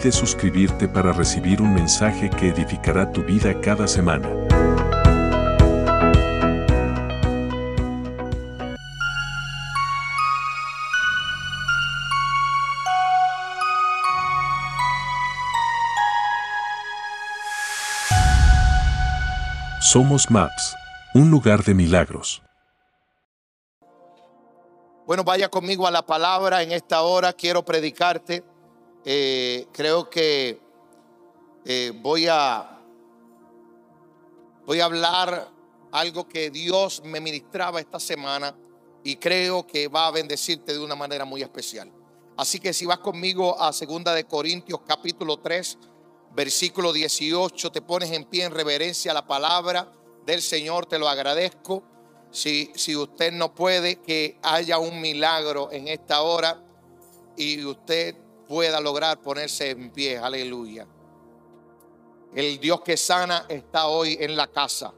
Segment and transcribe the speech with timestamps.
[0.00, 4.28] Olvides suscribirte para recibir un mensaje que edificará tu vida cada semana.
[19.80, 20.76] Somos Maps,
[21.14, 22.42] un lugar de milagros.
[25.06, 27.32] Bueno, vaya conmigo a la palabra en esta hora.
[27.34, 28.49] Quiero predicarte.
[29.04, 30.60] Eh, creo que
[31.64, 32.78] eh, voy a
[34.66, 35.48] voy a hablar
[35.90, 38.54] algo que Dios me ministraba esta semana
[39.02, 41.90] y creo que va a bendecirte de una manera muy especial.
[42.36, 45.78] Así que si vas conmigo a segunda de Corintios capítulo 3,
[46.32, 49.92] versículo 18, te pones en pie en reverencia a la palabra
[50.24, 51.82] del Señor, te lo agradezco.
[52.30, 56.62] Si, si usted no puede, que haya un milagro en esta hora
[57.36, 58.14] y usted
[58.50, 60.18] pueda lograr ponerse en pie.
[60.18, 60.84] Aleluya.
[62.34, 64.92] El Dios que sana está hoy en la casa.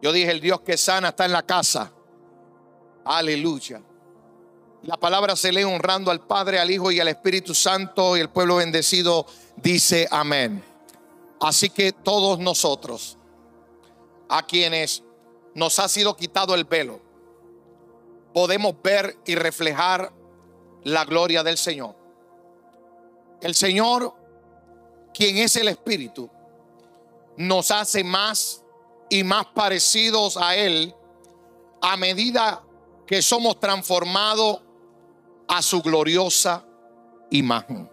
[0.00, 1.92] Yo dije, el Dios que sana está en la casa.
[3.04, 3.82] Aleluya.
[4.84, 8.30] La palabra se lee honrando al Padre, al Hijo y al Espíritu Santo y el
[8.30, 10.64] pueblo bendecido dice amén.
[11.42, 13.18] Así que todos nosotros,
[14.30, 15.02] a quienes
[15.54, 17.02] nos ha sido quitado el velo,
[18.32, 20.15] podemos ver y reflejar
[20.86, 21.96] la gloria del Señor.
[23.40, 24.14] El Señor,
[25.12, 26.30] quien es el Espíritu,
[27.36, 28.62] nos hace más
[29.10, 30.94] y más parecidos a Él
[31.82, 32.62] a medida
[33.04, 34.60] que somos transformados
[35.48, 36.64] a su gloriosa
[37.30, 37.90] imagen.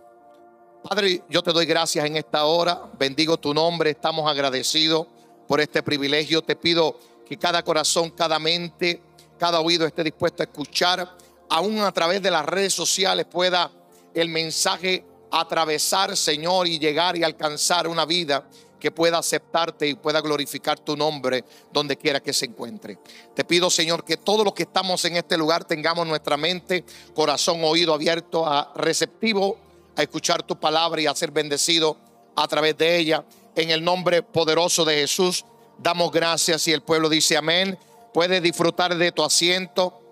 [0.88, 5.08] Padre, yo te doy gracias en esta hora, bendigo tu nombre, estamos agradecidos
[5.48, 6.44] por este privilegio.
[6.44, 9.02] Te pido que cada corazón, cada mente,
[9.40, 11.18] cada oído esté dispuesto a escuchar,
[11.50, 13.72] aún a través de las redes sociales pueda
[14.14, 18.48] el mensaje atravesar, Señor, y llegar y alcanzar una vida
[18.80, 23.00] que pueda aceptarte y pueda glorificar tu nombre donde quiera que se encuentre.
[23.34, 26.84] Te pido, Señor, que todos los que estamos en este lugar tengamos nuestra mente,
[27.16, 29.58] corazón, oído abierto a receptivo
[29.96, 31.98] a escuchar tu palabra y a ser bendecido
[32.36, 33.24] a través de ella.
[33.56, 35.46] En el nombre poderoso de Jesús,
[35.78, 37.80] damos gracias y el pueblo dice amén.
[38.14, 40.03] Puedes disfrutar de tu asiento.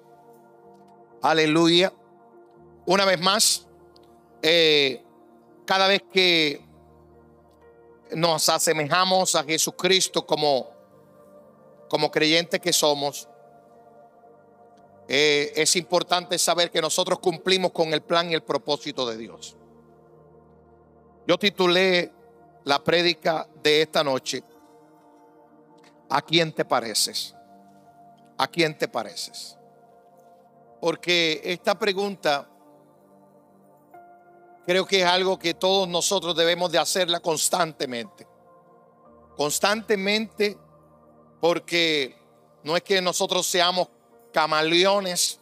[1.22, 1.94] Aleluya.
[2.88, 3.68] Una vez más,
[4.42, 5.04] eh,
[5.66, 6.66] cada vez que
[8.14, 10.70] nos asemejamos a Jesucristo como,
[11.88, 13.30] como creyentes que somos,
[15.08, 19.56] eh, es importante saber que nosotros cumplimos con el plan y el propósito de Dios.
[21.28, 22.12] Yo titulé
[22.64, 24.44] la prédica de esta noche,
[26.10, 27.36] ¿a quién te pareces?
[28.40, 29.61] ¿A quién te pareces?
[30.82, 32.50] Porque esta pregunta
[34.66, 38.28] creo que es algo que todos nosotros debemos de hacerla constantemente.
[39.38, 40.58] Constantemente
[41.40, 42.16] porque
[42.64, 43.88] no es que nosotros seamos
[44.34, 45.40] camaleones,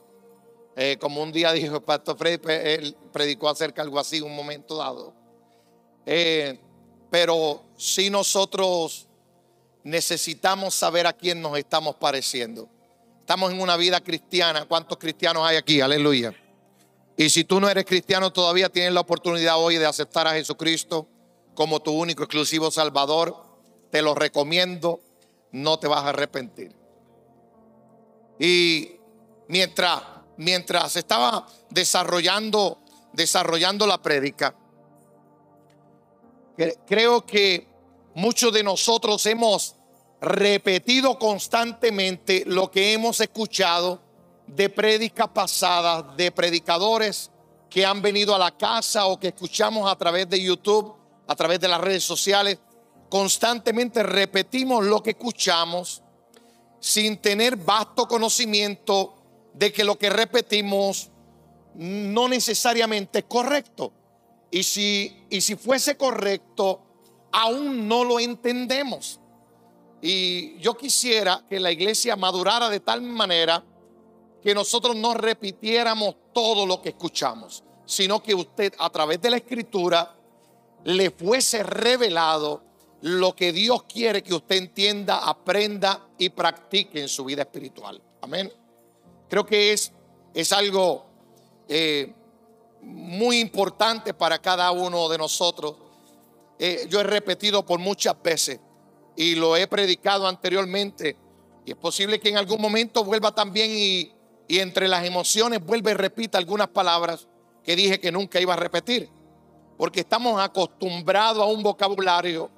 [0.76, 4.36] eh, como un día dijo el pastor Freddy, él predicó acerca de algo así un
[4.36, 5.14] momento dado.
[6.06, 6.60] Eh,
[7.10, 9.08] pero si nosotros
[9.84, 12.70] necesitamos saber a quién nos estamos pareciendo.
[13.30, 14.66] Estamos en una vida cristiana.
[14.66, 15.82] ¿Cuántos cristianos hay aquí?
[15.82, 16.34] Aleluya.
[17.16, 21.08] Y si tú no eres cristiano todavía tienes la oportunidad hoy de aceptar a Jesucristo
[21.54, 23.36] como tu único exclusivo Salvador.
[23.92, 25.02] Te lo recomiendo,
[25.52, 26.76] no te vas a arrepentir.
[28.40, 28.94] Y
[29.48, 30.02] mientras
[30.38, 32.80] mientras estaba desarrollando
[33.14, 34.56] desarrollando la prédica,
[36.88, 37.68] creo que
[38.16, 39.76] muchos de nosotros hemos
[40.22, 44.02] repetido constantemente lo que hemos escuchado
[44.48, 47.32] de prédicas pasadas, de predicadores
[47.70, 50.96] que han venido a la casa o que escuchamos a través de YouTube,
[51.28, 52.58] a través de las redes sociales.
[53.10, 56.02] Constantemente repetimos lo que escuchamos
[56.80, 59.16] sin tener vasto conocimiento
[59.54, 61.10] de que lo que repetimos
[61.76, 63.94] no necesariamente es correcto.
[64.52, 66.82] Y si, y si fuese correcto,
[67.32, 69.19] aún no lo entendemos.
[70.02, 73.64] Y yo quisiera que la iglesia madurara de tal manera
[74.42, 79.38] que nosotros no repitiéramos todo lo que escuchamos, sino que usted a través de la
[79.38, 80.16] escritura
[80.86, 82.64] le fuese revelado
[83.02, 88.02] lo que Dios quiere que usted entienda, aprenda y practique en su vida espiritual.
[88.22, 88.52] Amén.
[89.30, 89.92] Creo que es,
[90.34, 91.06] es algo
[91.68, 92.14] eh,
[92.82, 95.76] muy importante para cada uno de nosotros.
[96.58, 98.60] Eh, yo he repetido por muchas veces
[99.20, 101.18] y lo he predicado anteriormente.
[101.66, 104.14] Y es posible que en algún momento vuelva también y,
[104.48, 107.28] entre las emociones vuelva y repita algunas palabras
[107.62, 109.10] que dije que nunca iba a repetir.
[109.78, 112.50] Porque estamos acostumbrados a un vocabulario,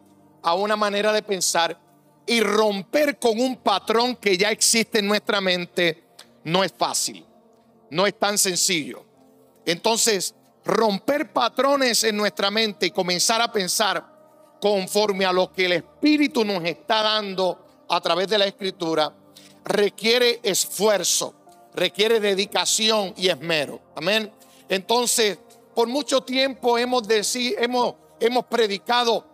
[0.43, 1.81] a una manera de pensar
[2.27, 6.03] y romper con un patrón que ya existe en nuestra mente
[6.43, 7.25] no es fácil,
[7.89, 9.03] no es tan sencillo.
[9.65, 14.10] Entonces, romper patrones en nuestra mente y comenzar a pensar
[14.61, 19.13] conforme a lo que el Espíritu nos está dando a través de la Escritura,
[19.65, 21.33] requiere esfuerzo,
[21.73, 23.81] requiere dedicación y esmero.
[23.95, 24.31] Amén.
[24.69, 25.39] Entonces,
[25.75, 29.25] por mucho tiempo hemos, hemos, hemos predicado,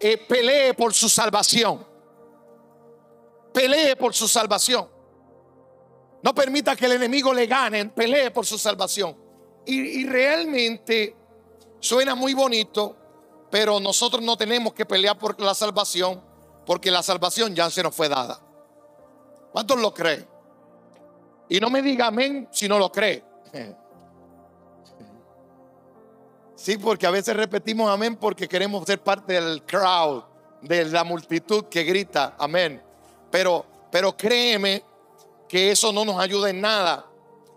[0.00, 1.86] eh, pelee por su salvación.
[3.52, 4.88] Pelee por su salvación.
[6.22, 9.16] No permita que el enemigo le gane, pelee por su salvación.
[9.66, 11.14] Y, realmente
[11.78, 12.96] suena muy bonito,
[13.50, 16.22] pero nosotros no tenemos que pelear por la salvación,
[16.64, 18.40] porque la salvación ya se nos fue dada.
[19.52, 20.26] ¿Cuántos lo creen?
[21.48, 23.24] Y no me diga amén si no lo cree.
[26.60, 30.24] Sí, porque a veces repetimos amén porque queremos ser parte del crowd,
[30.60, 32.82] de la multitud que grita amén.
[33.30, 34.84] Pero, pero créeme
[35.48, 37.06] que eso no nos ayuda en nada.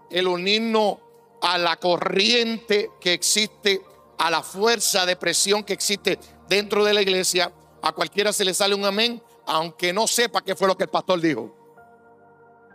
[0.09, 0.99] El unirnos
[1.41, 3.81] a la corriente que existe,
[4.23, 6.17] a la fuerza de presión que existe
[6.47, 10.55] dentro de la iglesia, a cualquiera se le sale un amén, aunque no sepa qué
[10.55, 11.53] fue lo que el pastor dijo.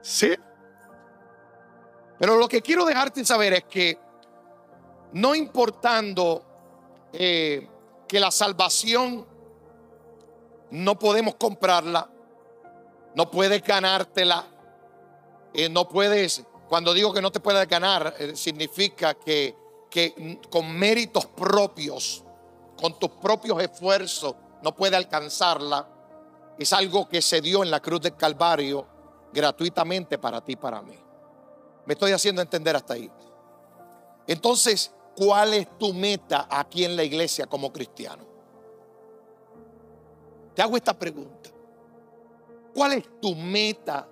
[0.02, 0.36] Sí.
[2.18, 3.98] Pero lo que quiero dejarte saber es que
[5.14, 6.44] no importando
[7.14, 7.66] eh,
[8.06, 9.26] que la salvación
[10.70, 12.10] no podemos comprarla,
[13.14, 14.44] no puedes ganártela,
[15.54, 19.56] eh, no puedes cuando digo que no te puedes ganar, eh, significa que,
[19.90, 22.24] que con méritos propios,
[22.80, 25.86] con tus propios esfuerzos, no puedes alcanzarla.
[26.58, 28.86] Es algo que se dio en la cruz del Calvario
[29.32, 30.98] gratuitamente para ti y para mí.
[31.86, 33.10] Me estoy haciendo entender hasta ahí.
[34.26, 38.24] Entonces, ¿cuál es tu meta aquí en la iglesia como cristiano?
[40.54, 41.50] Te hago esta pregunta.
[42.74, 44.06] ¿Cuál es tu meta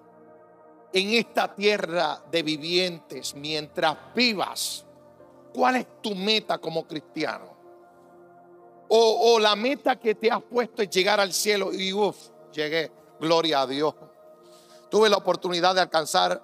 [0.93, 4.85] en esta tierra de vivientes mientras vivas?
[5.56, 7.56] ¿Cuál es tu meta como cristiano?
[8.88, 13.62] O, la meta que te has puesto es llegar al cielo y uff, llegué, gloria
[13.62, 13.94] a Dios.
[14.90, 16.42] Tuve la oportunidad de alcanzar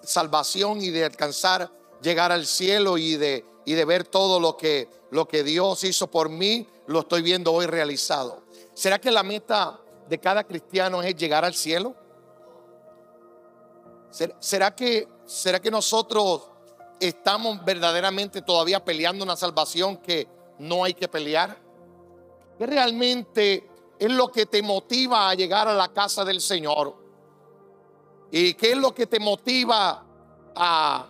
[0.00, 1.70] salvación y de alcanzar
[2.00, 6.10] llegar al cielo y de, y de ver todo lo que, lo que Dios hizo
[6.10, 8.44] por mí, lo estoy viendo hoy realizado.
[8.72, 9.78] ¿Será que la meta
[10.08, 11.94] de cada cristiano es llegar al cielo?
[14.38, 16.53] ¿Será que, será que nosotros
[17.00, 21.56] estamos verdaderamente todavía peleando una salvación que no hay que pelear?
[22.58, 23.68] ¿Qué realmente
[23.98, 26.96] es lo que te motiva a llegar a la casa del Señor?
[28.30, 30.04] ¿Y qué es lo que te motiva
[30.54, 31.06] a,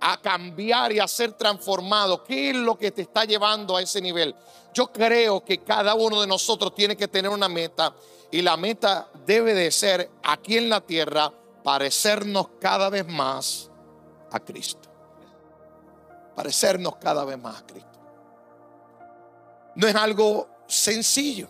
[0.00, 2.24] a cambiar y a ser transformado?
[2.24, 4.34] ¿Qué es lo que te está llevando a ese nivel?
[4.72, 7.94] Yo creo que cada uno de nosotros tiene que tener una meta
[8.30, 13.70] y la meta debe de ser aquí en la tierra parecernos cada vez más
[14.30, 14.79] a Cristo.
[16.40, 18.00] Parecernos cada vez más a Cristo.
[19.74, 21.46] No es algo sencillo.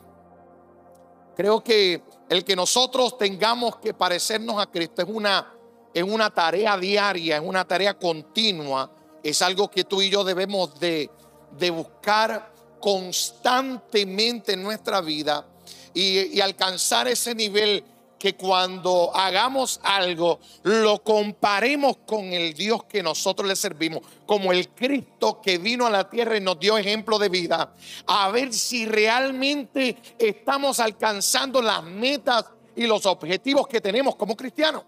[1.37, 5.55] Creo que el que nosotros tengamos que parecernos a Cristo es una,
[5.95, 8.91] es una tarea diaria, es una tarea continua,
[9.23, 11.09] es algo que tú y yo debemos de,
[11.57, 15.47] de buscar constantemente en nuestra vida
[15.95, 17.85] y, y alcanzar ese nivel
[18.21, 24.69] que cuando hagamos algo lo comparemos con el Dios que nosotros le servimos, como el
[24.69, 27.75] Cristo que vino a la tierra y nos dio ejemplo de vida,
[28.07, 32.45] a ver si realmente estamos alcanzando las metas
[32.77, 34.85] y los objetivos que tenemos como cristianos.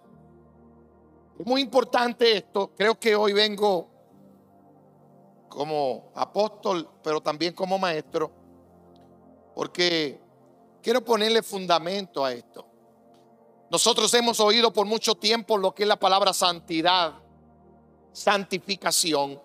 [1.39, 3.89] Es muy importante esto, creo que hoy vengo
[5.49, 8.31] como apóstol, pero también como maestro,
[9.55, 10.21] porque
[10.83, 12.72] quiero ponerle fundamento a esto.
[13.73, 17.15] Nosotros hemos oído por mucho tiempo lo que es la palabra santidad,
[18.13, 19.41] santificación.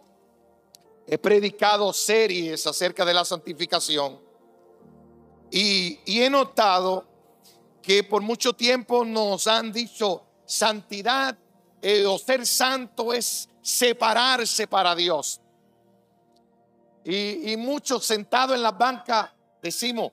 [1.07, 4.19] He predicado series acerca de la santificación
[5.49, 7.05] y, he notado
[7.81, 11.37] que por mucho tiempo nos han dicho santidad
[11.81, 15.39] eh, o ser santo es separarse para Dios.
[17.05, 20.11] Y, y muchos sentados en la banca decimos,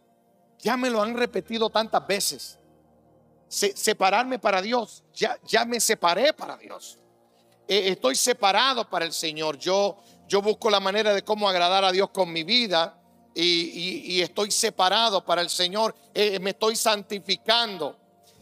[0.60, 2.60] ya me lo han repetido tantas veces.
[3.54, 6.98] Separarme para Dios, ya, ya me separé para Dios.
[7.68, 9.58] Eh, estoy separado para el Señor.
[9.58, 9.96] Yo,
[10.28, 13.00] yo busco la manera de cómo agradar a Dios con mi vida
[13.34, 15.94] y, estoy separado para el Señor.
[16.12, 17.96] Eh, me estoy santificando.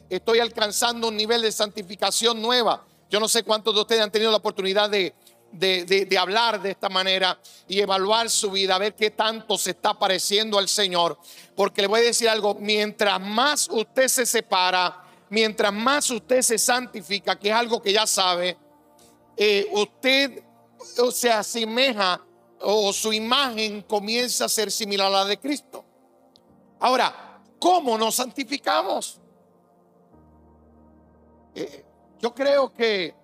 [0.08, 2.84] Estoy alcanzando un nivel de santificación nueva.
[3.08, 5.14] Yo no sé cuántos de ustedes han tenido la oportunidad de,
[5.52, 7.38] de, hablar de esta manera
[7.68, 11.18] y evaluar su vida, a ver qué tanto se está pareciendo al Señor.
[11.54, 15.01] Porque le voy a decir algo, mientras más usted se separa,
[15.32, 18.54] mientras más usted se santifica, que es algo que ya sabe,
[19.34, 20.44] eh, usted
[21.10, 22.22] se asemeja
[22.60, 25.86] o su imagen comienza a ser similar a la de Cristo.
[26.80, 29.22] Ahora, ¿cómo nos santificamos?
[31.54, 31.82] Eh,
[32.20, 33.14] yo creo que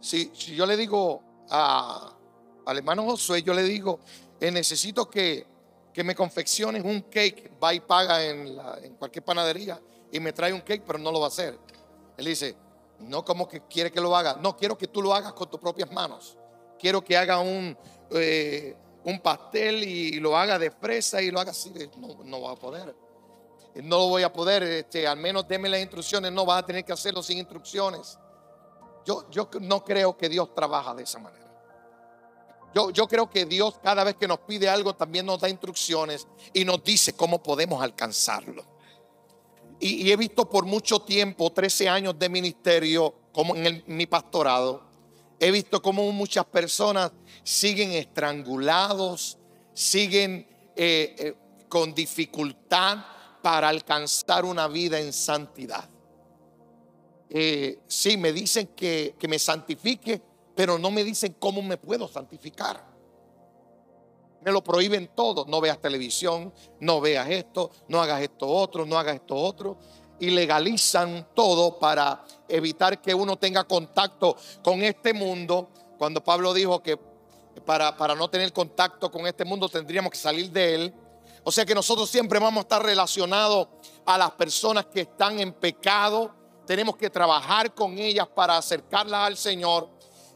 [0.00, 2.10] si, yo le digo a,
[2.64, 4.00] al hermano Josué, yo le digo,
[4.40, 5.46] eh, necesito que,
[5.92, 9.78] que, me confecciones un cake, va y paga en, en cualquier panadería
[10.12, 11.58] y me trae un cake, pero no lo va a hacer.
[12.16, 12.56] Él dice,
[12.98, 15.60] no como que quiere que lo haga, no, quiero que tú lo hagas con tus
[15.60, 16.36] propias manos.
[16.78, 17.76] Quiero que haga un,
[18.10, 22.52] eh, un pastel y lo haga de fresa y lo haga así, no, no va
[22.52, 22.94] a poder.
[23.74, 26.84] No lo voy a poder, este, al menos deme las instrucciones, no vas a tener
[26.84, 28.18] que hacerlo sin instrucciones.
[29.04, 31.46] Yo, yo no creo que Dios trabaja de esa manera.
[32.74, 36.26] Yo, yo creo que Dios cada vez que nos pide algo también nos da instrucciones
[36.52, 38.64] y nos dice cómo podemos alcanzarlo.
[39.80, 44.82] Y, he visto por mucho tiempo, 13 años de ministerio, como en mi pastorado,
[45.38, 49.38] he visto cómo muchas personas siguen estrangulados,
[49.72, 50.46] siguen
[50.76, 51.34] eh, eh,
[51.68, 52.98] con dificultad
[53.42, 55.88] para alcanzar una vida en santidad.
[57.30, 60.20] Eh, sí, me dicen que, que me santifique,
[60.54, 62.89] pero no me dicen cómo me puedo santificar.
[64.42, 65.44] Me lo prohíben todo.
[65.46, 69.78] No veas televisión, no veas esto, no hagas esto otro, no hagas esto otro.
[70.18, 75.68] Y legalizan todo para evitar que uno tenga contacto con este mundo.
[75.98, 76.98] Cuando Pablo dijo que
[77.64, 80.94] para, para no tener contacto con este mundo tendríamos que salir de él.
[81.42, 83.68] O sea que nosotros siempre vamos a estar relacionados
[84.04, 86.34] a las personas que están en pecado.
[86.66, 89.88] Tenemos que trabajar con ellas para acercarlas al Señor.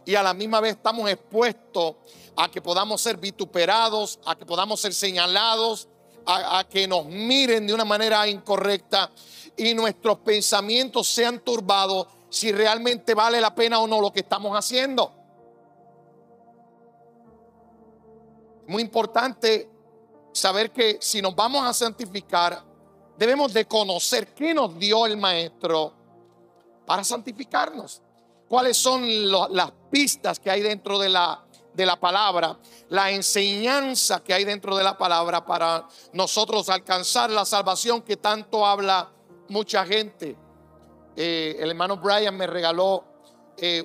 [0.07, 1.97] Y a la misma vez estamos expuestos
[2.37, 5.89] a que podamos ser vituperados, a que podamos ser señalados,
[6.27, 9.11] a, que nos miren de una manera incorrecta
[9.57, 14.57] y nuestros pensamientos sean turbados si realmente vale la pena o no lo que estamos
[14.57, 15.13] haciendo.
[18.67, 19.69] Muy importante
[20.33, 22.65] saber que si nos vamos a santificar,
[23.17, 25.93] debemos de conocer qué nos dio el Maestro
[26.87, 28.01] para santificarnos.
[28.49, 32.57] Cuáles son las pistas que hay dentro de la de la palabra,
[32.89, 38.65] la enseñanza que hay dentro de la palabra para nosotros alcanzar la salvación que tanto
[38.65, 39.11] habla
[39.49, 40.37] mucha gente.
[41.17, 43.05] Eh, el hermano Brian me regaló
[43.57, 43.85] eh,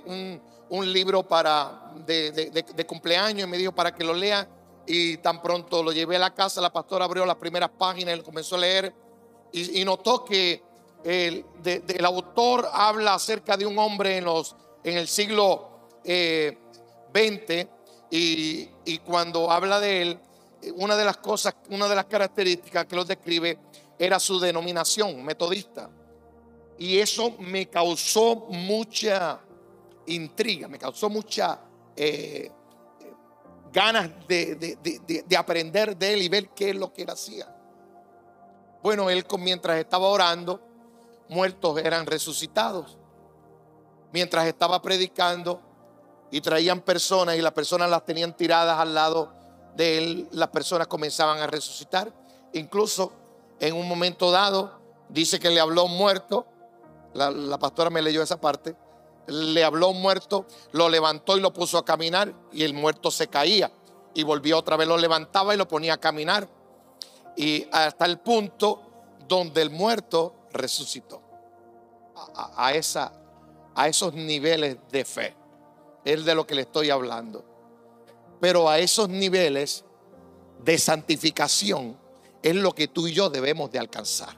[0.70, 4.48] un, libro para de, cumpleaños y me dijo para que lo lea
[4.86, 8.24] y tan pronto lo llevé a la casa, la pastora abrió las primeras páginas, él
[8.24, 8.94] comenzó a leer
[9.52, 10.64] y, notó que
[11.04, 15.70] el, el, autor habla acerca de un hombre en, los, en el siglo
[16.04, 17.68] XX eh,
[18.12, 20.20] y, cuando habla de él,
[20.76, 23.60] una de las cosas, una de las características que lo describe
[23.98, 25.90] era su denominación metodista.
[26.78, 29.40] Y eso me causó mucha
[30.08, 31.60] intriga, me causó mucha
[31.96, 32.52] eh,
[33.72, 37.54] ganas de, de, aprender de él y ver qué es lo que él hacía.
[38.82, 40.62] Bueno, él mientras estaba orando,
[41.28, 42.98] muertos eran resucitados.
[44.12, 45.62] Mientras estaba predicando,
[46.32, 49.34] y traían personas y las personas las tenían tiradas al lado
[49.76, 52.12] de él, las personas comenzaban a resucitar.
[52.54, 53.12] Incluso
[53.60, 56.46] en un momento dado, dice que le habló muerto,
[57.14, 58.76] la, pastora me leyó esa parte,
[59.28, 63.72] le habló muerto, lo levantó y lo puso a caminar y el muerto se caía
[64.14, 66.48] y volvió otra vez, lo levantaba y lo ponía a caminar.
[67.36, 68.82] Y hasta el punto
[69.28, 71.22] donde el muerto resucitó.
[72.36, 75.39] A, esos niveles de fe
[76.06, 77.46] es de lo que le estoy hablando.
[78.40, 79.84] Pero a esos niveles
[80.64, 81.98] de santificación
[82.42, 84.38] es lo que tú y yo debemos de alcanzar.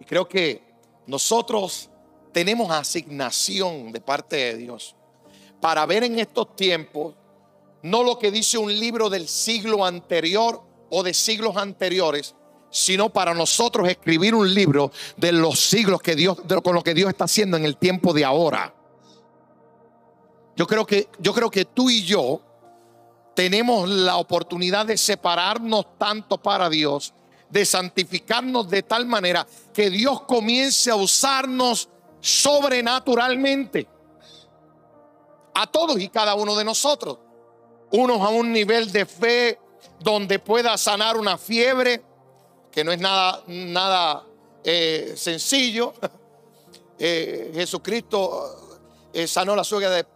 [0.00, 0.62] Y creo que
[1.06, 1.90] nosotros
[2.32, 4.96] tenemos asignación de parte de Dios
[5.60, 7.14] para ver en estos tiempos
[7.82, 12.34] no lo que dice un libro del siglo anterior o de siglos anteriores,
[12.70, 17.10] sino para nosotros escribir un libro de los siglos que Dios, con lo que Dios
[17.10, 18.74] está haciendo en el tiempo de ahora.
[20.56, 22.40] Yo creo que, yo creo que tú y yo
[23.34, 27.12] tenemos la oportunidad de separarnos tanto para Dios,
[27.50, 31.88] de santificarnos de tal manera que Dios comience a usarnos
[32.20, 33.88] sobrenaturalmente
[35.54, 37.18] a todos y cada uno de nosotros.
[37.90, 39.58] Unos a un nivel de fe
[40.00, 42.02] donde pueda sanar una fiebre,
[42.70, 44.24] que no es nada, nada
[44.62, 45.94] eh, sencillo.
[46.96, 48.78] Eh, Jesucristo
[49.12, 50.06] eh, sanó la suegra de,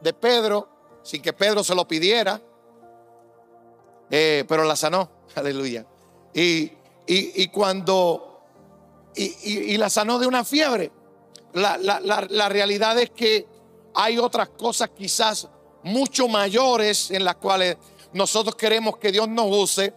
[0.00, 0.68] de, Pedro
[1.02, 2.40] sin que Pedro se lo pidiera,
[4.08, 5.86] pero la sanó, aleluya.
[6.34, 6.72] Y,
[7.06, 8.42] y, cuando,
[9.14, 10.90] y, la sanó de una fiebre,
[11.52, 13.46] la, la, la realidad es que
[13.94, 15.48] hay otras cosas quizás
[15.82, 17.76] mucho mayores en las cuales
[18.12, 19.94] nosotros queremos que Dios nos use,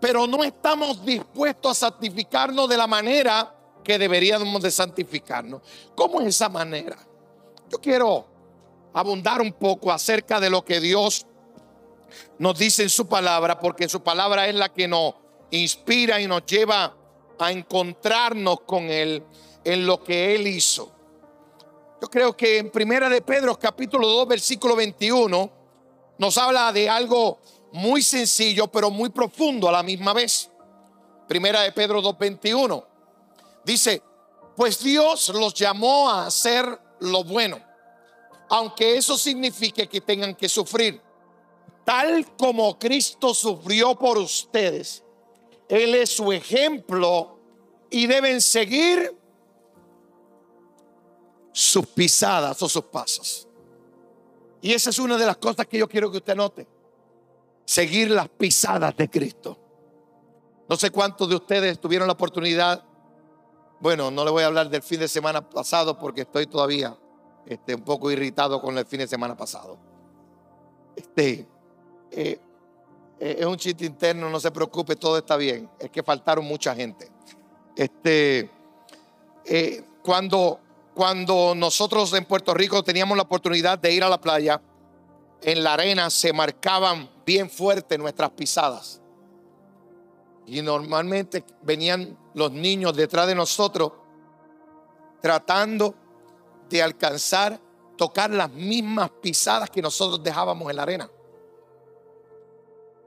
[0.00, 3.54] pero no estamos dispuestos a santificarnos de la manera
[3.84, 5.62] que deberíamos de santificarnos.
[5.94, 6.96] ¿Cómo es esa manera?
[7.68, 8.26] Yo quiero
[8.92, 11.26] abundar un poco acerca de lo que Dios
[12.38, 15.14] nos dice en su palabra, porque su palabra es la que nos
[15.50, 16.96] inspira y nos lleva
[17.38, 19.22] a encontrarnos con Él
[19.64, 20.92] en lo que Él hizo.
[22.00, 25.50] Yo creo que en Primera de Pedro capítulo 2 versículo 21
[26.18, 27.38] nos habla de algo
[27.72, 30.50] muy sencillo pero muy profundo a la misma vez.
[31.28, 32.84] Primera de Pedro 2:21
[33.64, 34.02] dice,
[34.56, 36.66] pues Dios los llamó a hacer
[37.00, 37.60] lo bueno,
[38.50, 41.00] aunque eso signifique que tengan que sufrir,
[41.84, 45.04] tal como Cristo sufrió por ustedes.
[45.68, 47.38] Él es su ejemplo
[47.88, 49.16] y deben seguir
[51.52, 53.46] sus pisadas o sus pasos.
[54.60, 56.66] Y esa es una de las cosas que yo quiero que usted note.
[57.64, 59.56] Seguir las pisadas de Cristo.
[60.68, 62.84] No sé cuántos de ustedes tuvieron la oportunidad.
[63.78, 66.98] Bueno, no le voy a hablar del fin de semana pasado porque estoy todavía
[67.46, 69.78] este, un poco irritado con el fin de semana pasado.
[70.96, 71.46] Este,
[72.10, 72.38] eh,
[73.18, 75.68] eh, es un chiste interno, no se preocupe, todo está bien.
[75.78, 77.10] Es que faltaron mucha gente.
[77.76, 78.50] Este,
[79.44, 80.60] eh, cuando
[80.94, 84.60] cuando nosotros en Puerto Rico teníamos la oportunidad de ir a la playa,
[85.40, 89.00] en la arena se marcaban bien fuerte nuestras pisadas.
[90.46, 93.92] Y normalmente venían los niños detrás de nosotros
[95.22, 95.94] tratando
[96.70, 97.60] de alcanzar,
[97.96, 101.10] tocar las mismas pisadas que nosotros dejábamos en la arena.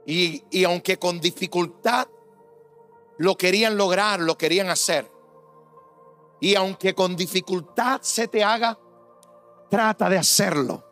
[0.06, 2.08] Y, y aunque con dificultad
[3.18, 5.10] lo querían lograr, lo querían hacer.
[6.40, 8.78] Y aunque con dificultad se te haga,
[9.70, 10.84] trata de hacerlo.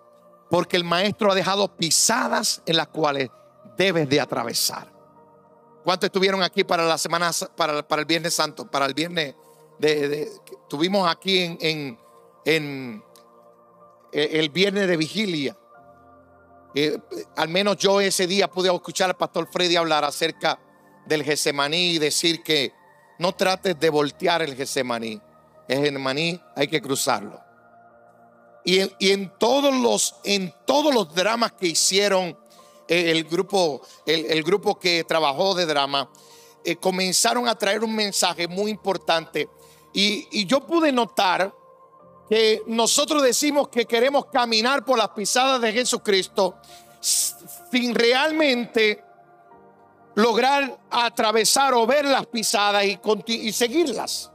[0.49, 3.29] Porque el maestro ha dejado pisadas en las cuales
[3.77, 4.91] debes de atravesar.
[5.83, 9.35] ¿Cuántos estuvieron aquí para la semana, para, para el Viernes Santo, para el Viernes
[9.79, 10.31] de,
[10.69, 11.99] tuvimos aquí en, en,
[12.45, 13.03] en,
[14.11, 15.57] eh, el Viernes de Vigilia?
[16.73, 16.97] Eh,
[17.35, 20.59] al menos yo ese día pude escuchar al pastor Freddy hablar acerca
[21.05, 22.73] del Gesemaní y decir que
[23.19, 25.21] no trates de voltear el Gesemaní
[25.71, 27.39] es maní, hay que cruzarlo.
[28.63, 28.79] Y
[29.11, 32.37] en, todos los, en todos los dramas que hicieron
[32.87, 36.11] eh, el grupo, el, grupo que trabajó de drama,
[36.63, 39.49] eh, comenzaron a traer un mensaje muy importante.
[39.93, 41.53] Y, y yo pude notar
[42.31, 46.55] que nosotros decimos que queremos caminar por las pisadas de Jesucristo
[47.01, 49.03] sin realmente
[50.15, 54.31] lograr atravesar o ver las pisadas y, y seguirlas.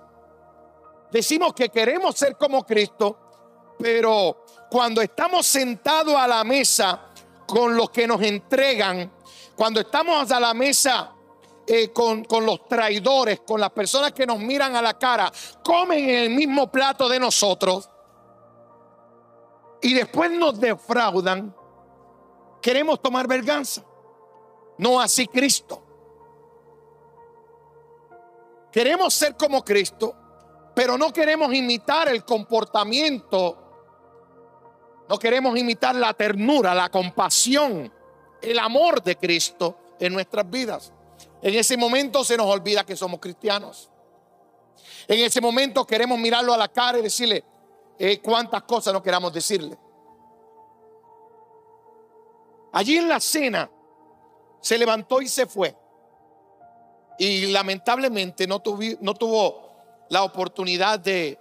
[1.10, 7.00] Decimos que queremos ser como Cristo, pero cuando estamos sentados a la mesa
[7.46, 9.10] con los que nos entregan,
[9.56, 11.15] cuando estamos a la mesa
[11.66, 15.32] eh, con, con, los traidores, con las personas que nos miran a la cara,
[15.64, 17.88] comen en el mismo plato de nosotros
[19.82, 21.54] y después nos defraudan,
[22.62, 23.84] queremos tomar verganza.
[24.78, 25.82] No así Cristo.
[28.70, 30.14] Queremos ser como Cristo
[30.76, 33.56] pero no queremos imitar el comportamiento,
[35.08, 37.90] no queremos imitar la ternura, la compasión,
[38.42, 40.92] el amor de Cristo en nuestras vidas.
[41.42, 43.90] En ese momento se nos olvida que somos cristianos.
[45.08, 47.44] En ese momento queremos mirarlo a la cara y decirle
[47.98, 49.78] eh, cuántas cosas no queramos decirle.
[52.72, 53.70] Allí en la cena
[54.60, 55.76] se levantó y se fue.
[57.18, 58.62] Y lamentablemente no,
[59.00, 59.66] no tuvo
[60.10, 61.38] la oportunidad de,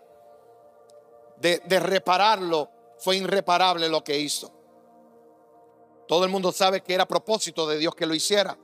[1.38, 4.52] de, repararlo, fue irreparable lo que hizo.
[6.08, 8.58] Todo el mundo sabe que era propósito de Dios que lo hiciera.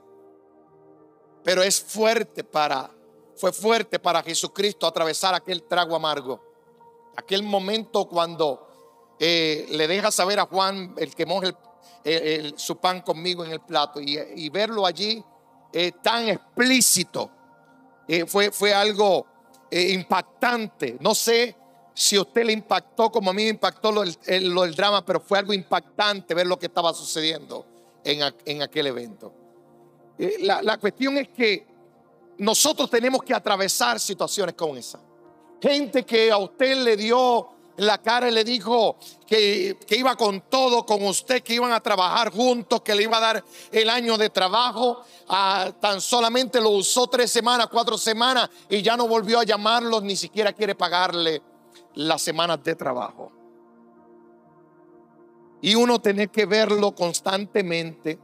[1.44, 2.92] Pero es fuerte para,
[3.36, 6.42] fue fuerte para Jesucristo atravesar aquel trago amargo.
[7.16, 8.68] Aquel momento cuando
[9.20, 11.54] eh, le deja saber a Juan, el que moja
[12.56, 15.24] su pan conmigo en el plato y, verlo allí
[15.72, 17.30] eh, tan explícito
[18.08, 19.26] eh, fue, fue algo
[19.70, 20.98] eh, impactante.
[21.00, 21.56] No sé
[21.94, 25.54] si usted le impactó como a mí me impactó lo, del drama, pero fue algo
[25.54, 27.66] impactante ver lo que estaba sucediendo
[28.04, 29.34] en, en aquel evento.
[30.42, 31.66] La, la cuestión es que
[32.38, 35.00] nosotros tenemos que atravesar situaciones como esa.
[35.62, 40.86] Gente que a usted le dio la cara y le dijo que, iba con todo,
[40.86, 44.30] con usted, que iban a trabajar juntos, que le iba a dar el año de
[44.30, 45.04] trabajo.
[45.80, 50.16] Tan solamente lo usó tres semanas, cuatro semanas y ya no volvió a llamarlos, ni
[50.16, 51.42] siquiera quiere pagarle
[51.96, 53.32] las semanas de trabajo.
[55.62, 58.18] Y uno tiene que verlo constantemente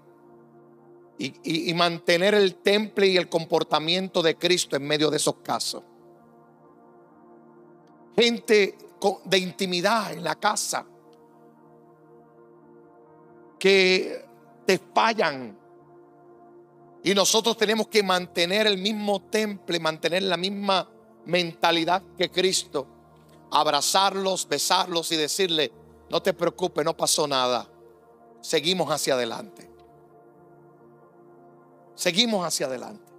[1.20, 5.84] y mantener el temple y el comportamiento de Cristo en medio de esos casos.
[8.16, 8.78] Gente
[9.26, 10.86] de intimidad en la casa
[13.60, 14.26] que
[14.66, 15.58] te fallan.
[17.04, 20.90] Y nosotros tenemos que mantener el mismo temple, mantener la misma
[21.26, 22.88] mentalidad que Cristo.
[23.52, 25.72] Abrazarlos, besarlos y decirle,
[26.10, 27.70] no te preocupes, no pasó nada.
[28.42, 29.70] Seguimos hacia adelante.
[31.98, 33.12] Seguimos hacia adelante.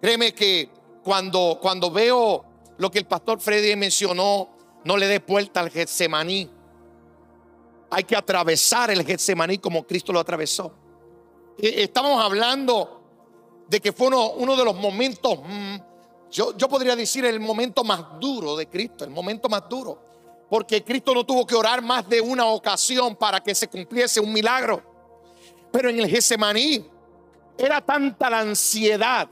[0.00, 0.70] Créeme que
[1.04, 2.42] cuando, cuando veo
[2.78, 4.48] lo que el pastor Freddy mencionó,
[4.84, 6.50] no le dé vuelta al Getsemaní.
[7.90, 10.72] Hay que atravesar el Getsemaní como Cristo lo atravesó.
[11.58, 13.02] Estamos hablando
[13.68, 15.76] de que fue uno, de los momentos, mm,
[16.30, 19.98] yo, yo podría decir el momento más duro de Cristo, el momento más duro.
[20.48, 24.32] Porque Cristo no tuvo que orar más de una ocasión para que se cumpliese un
[24.32, 24.82] milagro.
[25.70, 26.91] Pero en el Getsemaní
[27.66, 29.28] era tanta la ansiedad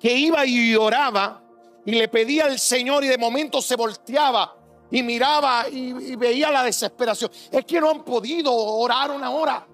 [0.00, 1.42] que iba y oraba
[1.84, 4.54] y le pedía al Señor y de momento se volteaba
[4.90, 7.30] y miraba y, veía la desesperación.
[7.50, 9.66] Es que no han podido orar una hora.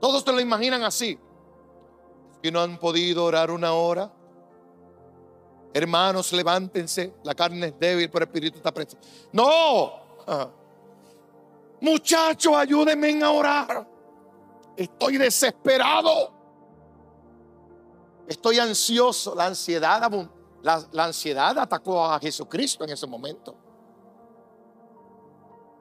[0.00, 1.18] Todos te lo imaginan así.
[2.42, 4.10] Que no han podido orar una hora.
[5.74, 7.14] Hermanos, levántense.
[7.22, 8.96] La carne es débil, pero el espíritu está preso.
[9.32, 9.92] No.
[11.80, 13.99] Muchachos, ayúdenme a orar.
[14.80, 16.32] Estoy desesperado.
[18.26, 19.34] Estoy ansioso.
[19.34, 20.10] La ansiedad,
[20.62, 23.54] la, ansiedad atacó a Jesucristo en ese momento.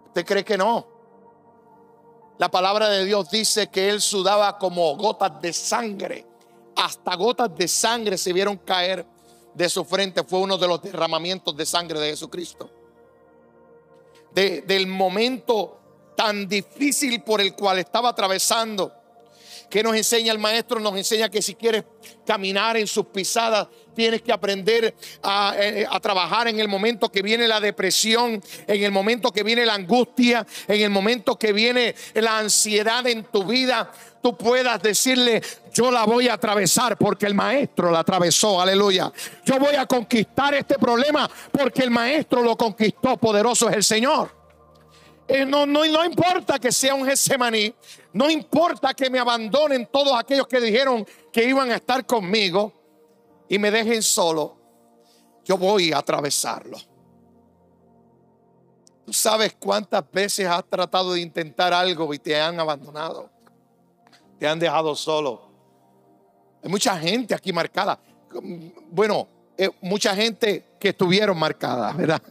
[0.08, 0.86] ¿Usted cree que no?
[2.40, 6.28] La palabra de Dios dice que él sudaba como gotas de sangre.
[6.76, 9.08] Hasta gotas de sangre se vieron caer
[9.54, 10.26] de su frente.
[10.26, 12.70] Fue uno de los derramamientos de sangre de Jesucristo.
[14.34, 15.79] del momento
[16.20, 18.92] tan difícil por el cual estaba atravesando
[19.70, 20.80] ¿Qué nos enseña el maestro?
[20.80, 21.84] Nos enseña que si quieres
[22.26, 27.22] caminar en sus pisadas, tienes que aprender a, eh, a, trabajar en el momento que
[27.22, 31.94] viene la depresión, en el momento que viene la angustia, en el momento que viene
[32.16, 33.92] la ansiedad en tu vida.
[34.24, 39.12] Tú puedas decirle, yo la voy a atravesar porque el maestro la atravesó, aleluya.
[39.46, 44.39] Yo voy a conquistar este problema porque el maestro lo conquistó, poderoso es el Señor.
[45.32, 47.72] Eh, no, no, no importa que sea un Getsemaní,
[48.14, 52.74] no importa que me abandonen todos aquellos que dijeron que iban a estar conmigo
[53.48, 54.58] y me dejen solo,
[55.46, 56.80] yo voy a atravesarlo.
[59.06, 63.30] Tú sabes cuántas veces has tratado de intentar algo y te han abandonado,
[64.40, 65.48] te han dejado solo.
[66.64, 68.00] Hay mucha gente aquí marcada.
[68.90, 72.22] Bueno, eh, mucha gente que estuvieron marcadas, ¿verdad?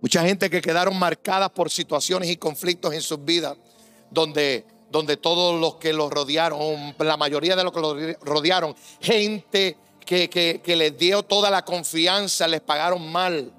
[0.00, 3.56] Mucha gente que quedaron marcadas por situaciones y conflictos en sus vidas,
[4.10, 9.76] donde, donde todos los que los rodearon, la mayoría de los que los rodearon, gente
[10.04, 13.52] que, que, les dio toda la confianza, les pagaron mal.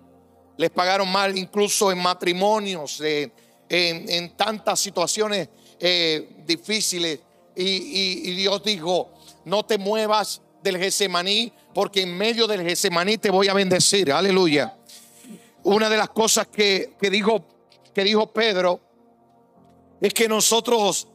[0.58, 7.20] Les pagaron mal incluso en matrimonios, en, tantas situaciones eh, difíciles.
[7.56, 9.10] Y, Dios dijo,
[9.44, 14.12] no te muevas del Gesemaní, porque en medio del Gesemaní te voy a bendecir.
[14.12, 14.78] Aleluya
[15.76, 17.46] una de las cosas que, dijo,
[17.94, 18.80] que dijo Pedro
[20.00, 21.10] es que nosotros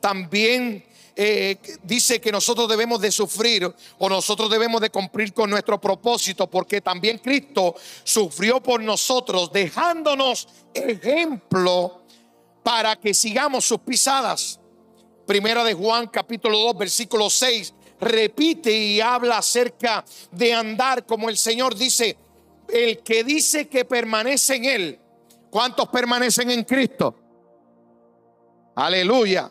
[0.00, 5.80] también eh, dice que nosotros debemos de sufrir o nosotros debemos de cumplir con nuestro
[5.80, 12.02] propósito porque también Cristo sufrió por nosotros dejándonos ejemplo
[12.64, 14.58] para que sigamos sus pisadas.
[15.26, 21.38] Primera de Juan capítulo 2 versículo 6 repite y habla acerca de andar como el
[21.38, 22.16] Señor dice,
[22.68, 25.00] el que dice que permanece en Él,
[25.50, 27.14] ¿cuántos permanecen en Cristo?
[28.74, 29.50] Aleluya.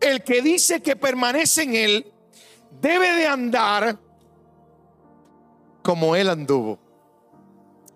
[0.00, 2.12] El que dice que permanece en Él
[2.80, 3.98] debe de andar
[5.82, 6.78] como Él anduvo.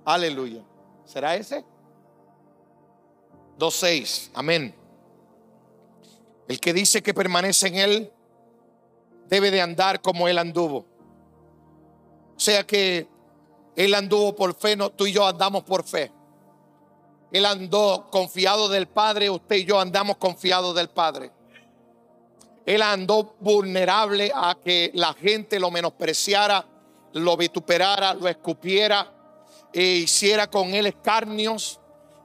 [0.05, 0.63] Aleluya.
[1.05, 1.65] ¿Será ese?
[3.59, 4.31] 2.6.
[4.35, 4.75] Amén.
[6.49, 8.13] El que dice que permanece en Él
[9.29, 10.87] debe de andar como Él anduvo.
[12.37, 13.07] O sea que
[13.75, 16.13] Él anduvo por fe, no, tú y yo andamos por fe.
[17.31, 21.31] Él andó confiado del Padre, usted y yo andamos confiados del Padre.
[22.67, 26.65] Él andó vulnerable a que la gente lo menospreciara,
[27.15, 29.11] lo vituperara, lo escupiera,
[29.73, 31.81] e hiciera con él escarnios.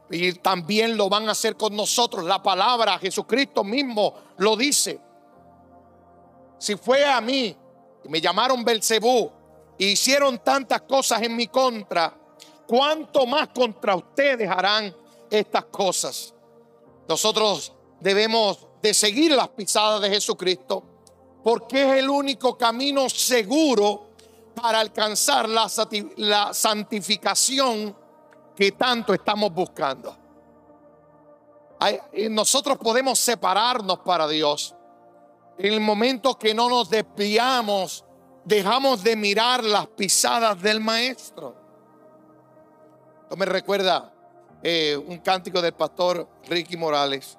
[0.10, 2.24] Y también lo van a hacer con nosotros.
[2.26, 5.00] La palabra, Jesucristo mismo lo dice.
[6.60, 7.56] Si fue a mí
[8.06, 9.32] me llamaron Belcebú
[9.86, 12.18] hicieron tantas cosas en mi contra,
[12.68, 14.96] ¿cuánto más contra ustedes harán
[15.30, 16.34] estas cosas?
[17.08, 20.84] Nosotros debemos de seguir las pisadas de Jesucristo
[21.44, 24.08] porque es el único camino seguro
[24.62, 25.72] para alcanzar la,
[26.18, 27.96] la santificación
[28.56, 30.18] que tanto estamos buscando.
[32.32, 34.74] Nosotros podemos separarnos para Dios.
[35.60, 38.04] En el momento que no nos desviamos,
[38.48, 41.54] dejamos de mirar las pisadas del Maestro.
[43.24, 44.14] Esto me recuerda
[44.64, 47.38] eh, un cántico del pastor Ricky Morales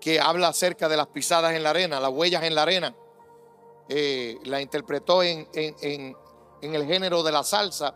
[0.00, 2.94] que habla acerca de las pisadas en la arena, las huellas en la arena.
[3.88, 7.94] Eh, la interpretó en, el género de la salsa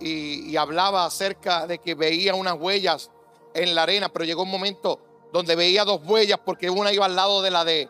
[0.00, 3.12] y, hablaba acerca de que veía unas huellas
[3.54, 7.14] en la arena, pero llegó un momento donde veía dos huellas porque una iba al
[7.14, 7.88] lado de la de,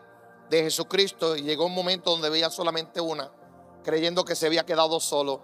[0.51, 3.31] de Jesucristo y llegó un momento donde veía solamente una,
[3.83, 5.41] creyendo que se había quedado solo.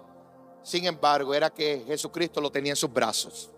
[0.64, 3.50] Sin embargo, era que Jesucristo lo tenía en sus brazos.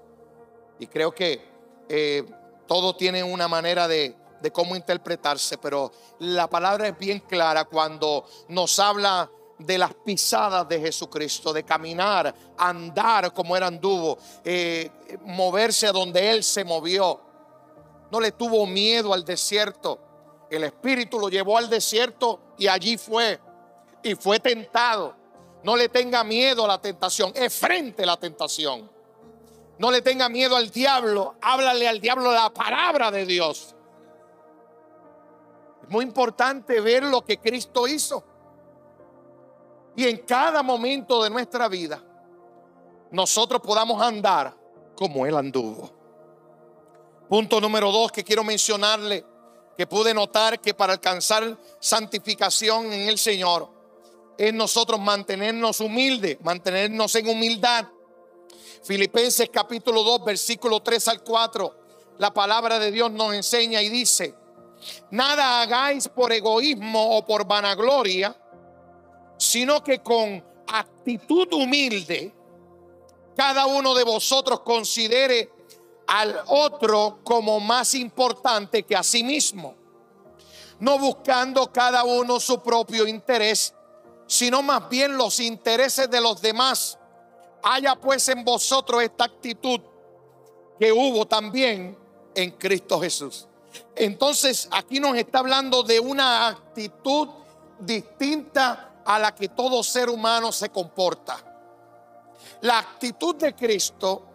[0.79, 1.41] Y creo que
[1.87, 2.25] eh,
[2.67, 4.15] todo tiene una manera de,
[4.53, 10.79] cómo interpretarse, pero la palabra es bien clara cuando nos habla de las pisadas de
[10.79, 14.89] Jesucristo, de caminar, andar como era anduvo, eh,
[15.21, 17.19] moverse a donde Él se movió.
[18.09, 19.99] No le tuvo miedo al desierto.
[20.49, 23.39] El Espíritu lo llevó al desierto y allí fue.
[24.03, 25.15] Y fue tentado.
[25.63, 27.31] No le tenga miedo a la tentación.
[27.35, 28.89] Es frente a la tentación.
[29.77, 31.35] No le tenga miedo al diablo.
[31.41, 33.75] Háblale al diablo la palabra de Dios.
[35.83, 38.23] Es muy importante ver lo que Cristo hizo.
[39.95, 42.01] Y en cada momento de nuestra vida,
[43.11, 44.55] nosotros podamos andar
[44.95, 45.91] como Él anduvo.
[47.27, 49.25] Punto número dos que quiero mencionarle,
[49.77, 53.80] que pude notar que para alcanzar santificación en el Señor,
[54.37, 57.85] es nosotros mantenernos humildes, mantenernos en humildad.
[58.83, 61.75] Filipenses capítulo 2, versículo 3 al 4,
[62.17, 64.35] la palabra de Dios nos enseña y dice,
[65.11, 68.35] Nada hagáis por egoísmo o por vanagloria,
[69.37, 72.33] sino que con actitud humilde,
[73.35, 75.51] cada uno de vosotros considere
[76.07, 79.75] al otro como más importante que a sí mismo,
[80.79, 83.73] no buscando cada uno su propio interés,
[84.31, 86.97] sino más bien los intereses de los demás.
[87.63, 89.81] Haya pues en vosotros esta actitud
[90.79, 91.99] que hubo también
[92.33, 93.49] en Cristo Jesús.
[93.93, 97.27] Entonces aquí nos está hablando de una actitud
[97.77, 101.37] distinta a la que todo ser humano se comporta.
[102.61, 104.25] La actitud de Cristo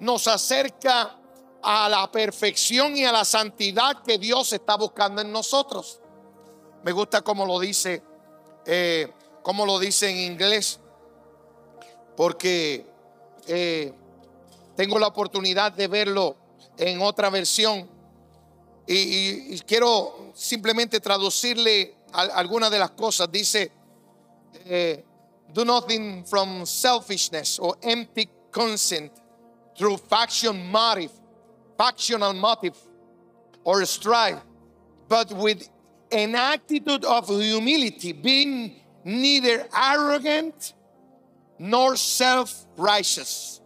[0.00, 1.18] nos acerca
[1.62, 6.02] a la perfección y a la santidad que Dios está buscando en nosotros.
[6.82, 8.02] Me gusta como lo dice,
[8.66, 9.10] eh,
[9.42, 10.78] como lo dice en inglés,
[12.16, 12.86] porque
[13.46, 13.92] eh,
[14.76, 16.36] tengo la oportunidad de verlo
[16.78, 17.88] en otra versión
[18.86, 23.30] y, quiero simplemente traducirle algunas de las cosas.
[23.30, 23.70] Dice,
[24.66, 25.04] eh,
[25.52, 29.12] do nothing from selfishness or empty consent
[29.76, 31.12] through faction motive,
[31.78, 32.76] factional motive
[33.64, 34.40] or strife,
[35.08, 35.68] but with
[36.10, 40.74] an attitude of humility, being neither arrogant
[41.58, 43.62] nor self-righteous.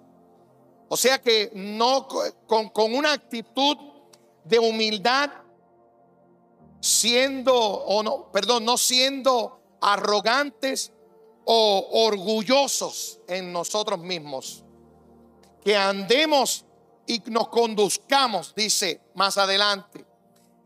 [0.89, 2.07] O sea que no
[2.47, 3.77] con, con una actitud
[4.45, 5.31] de humildad,
[6.81, 10.93] siendo, o no, perdón, no siendo arrogantes
[11.45, 14.65] o orgullosos en nosotros mismos.
[15.65, 16.65] Que andemos
[17.07, 20.05] y nos conduzcamos, dice más adelante,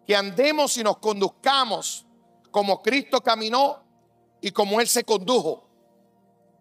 [0.06, 2.06] que andemos y nos conduzcamos
[2.50, 3.83] como Cristo caminó
[4.40, 5.66] y como Él se condujo.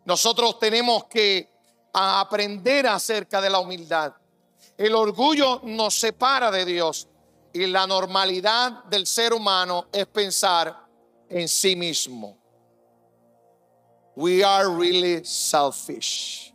[0.06, 1.50] Nosotros tenemos que
[1.94, 4.14] aprender acerca de la humildad.
[4.78, 7.08] El orgullo nos separa de Dios
[7.54, 10.88] y la normalidad del ser humano es pensar
[11.28, 12.38] en sí mismo.
[14.16, 16.54] We are really selfish.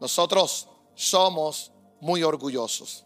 [0.00, 3.04] Nosotros somos muy orgullosos.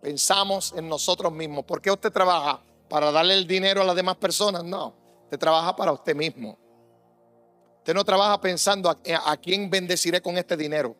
[0.00, 1.64] pensamos en nosotros mismos.
[1.64, 2.62] ¿Por qué usted trabaja?
[2.88, 4.64] ¿Para darle el dinero a las demás personas?
[4.64, 4.94] No,
[5.30, 6.58] usted trabaja para usted mismo.
[7.78, 10.96] Usted no trabaja pensando a, quién bendeciré con este dinero.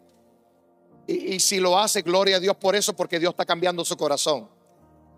[1.08, 4.48] Y, si lo hace, gloria a Dios por eso, porque Dios está cambiando su corazón.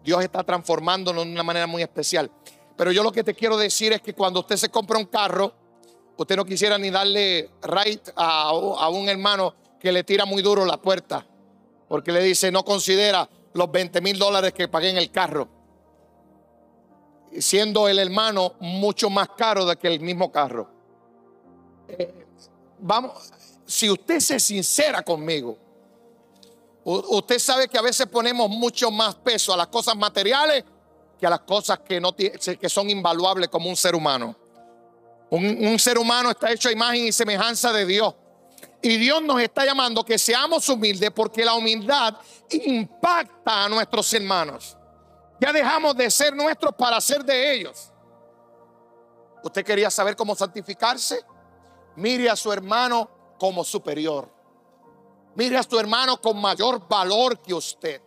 [0.03, 2.31] Dios está transformándolo de una manera muy especial.
[2.75, 5.53] Pero yo lo que te quiero decir es que cuando usted se compra un carro,
[6.17, 10.81] usted no quisiera ni darle right a un hermano que le tira muy duro la
[10.81, 11.27] puerta,
[11.87, 15.62] porque le dice, no considera los 20 mil dólares que pagué en el carro,
[17.41, 20.69] siendo el hermano mucho más caro de que el mismo carro.
[22.79, 23.33] Vamos,
[23.67, 25.57] si usted se sincera conmigo,
[26.85, 30.65] usted sabe que a veces ponemos mucho más peso a las cosas materiales
[31.19, 34.37] que a las cosas que, no, que son invaluables como un ser humano.
[35.31, 38.15] Un, un ser humano está hecho a imagen y semejanza de Dios.
[38.83, 42.17] Y Dios nos está llamando que seamos humildes porque la humildad
[42.51, 44.77] impacta a nuestros hermanos.
[45.43, 47.91] Ya dejamos de ser nuestros para ser de ellos.
[49.43, 51.21] ¿Usted quería saber cómo santificarse?
[51.97, 54.33] Mire a su hermano como superior.
[55.35, 58.01] Mire a su hermano con mayor valor que usted.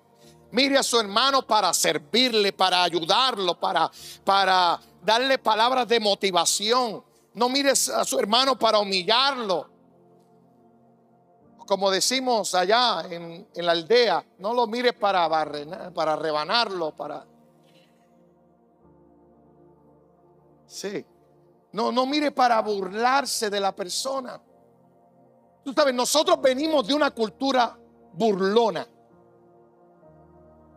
[0.51, 3.91] Mire a su hermano para servirle, para ayudarlo, para,
[4.23, 7.03] para darle palabras de motivación.
[7.33, 9.74] No mires a su hermano para humillarlo
[11.65, 15.27] como decimos allá en, la aldea, no lo mires para,
[15.93, 17.25] para rebanarlo, para...
[20.67, 21.05] Sí.
[21.71, 24.41] No, no mire para burlarse de la persona.
[25.63, 27.77] Tú sabes, nosotros venimos de una cultura
[28.13, 28.87] burlona.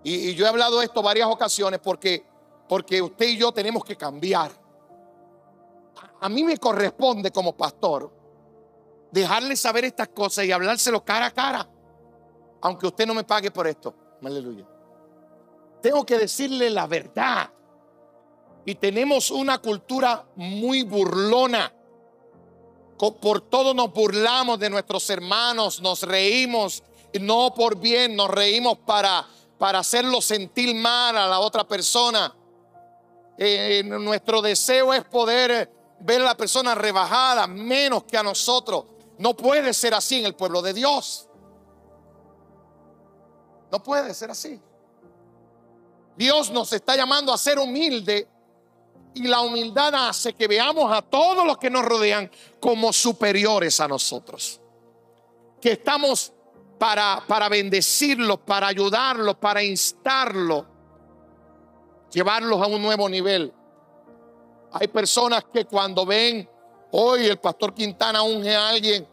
[0.02, 2.24] Y, yo he hablado esto varias ocasiones porque,
[2.68, 4.50] porque usted y yo tenemos que cambiar.
[6.20, 8.17] a mí me corresponde como pastor
[9.10, 11.68] dejarle saber estas cosas y hablárselo cara a cara,
[12.60, 13.94] aunque usted no me pague por esto.
[14.24, 14.66] Aleluya.
[15.80, 17.50] Tengo que decirle la verdad.
[18.64, 21.72] Y tenemos una cultura muy burlona.
[22.98, 26.82] Por todo nos burlamos de nuestros hermanos, nos reímos,
[27.20, 29.24] no por bien, nos reímos para,
[29.56, 32.34] para hacerlo sentir mal a la otra persona.
[33.38, 38.84] Eh, nuestro deseo es poder ver a la persona rebajada menos que a nosotros.
[39.18, 41.28] No puede ser así en el pueblo de Dios.
[43.70, 44.60] No puede ser así.
[46.16, 48.28] Dios nos está llamando a ser humilde
[49.14, 53.88] y la humildad hace que veamos a todos los que nos rodean como superiores a
[53.88, 54.60] nosotros.
[55.60, 56.32] Que estamos
[56.78, 60.64] para, para bendecirlos, para ayudarlos, para instarlos,
[62.12, 63.52] llevarlos a un nuevo nivel.
[64.72, 66.48] Hay personas que cuando ven
[66.90, 69.06] Hoy el pastor Quintana unge a alguien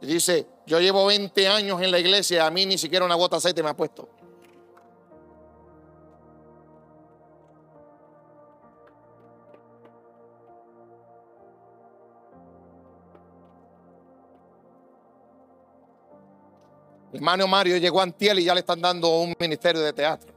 [0.00, 3.36] y dice, yo llevo 20 años en la iglesia, a mí ni siquiera una gota
[3.36, 4.08] de aceite me ha puesto.
[17.12, 20.34] Hermano Mario llegó a Antiel y ya le están dando un ministerio de teatro.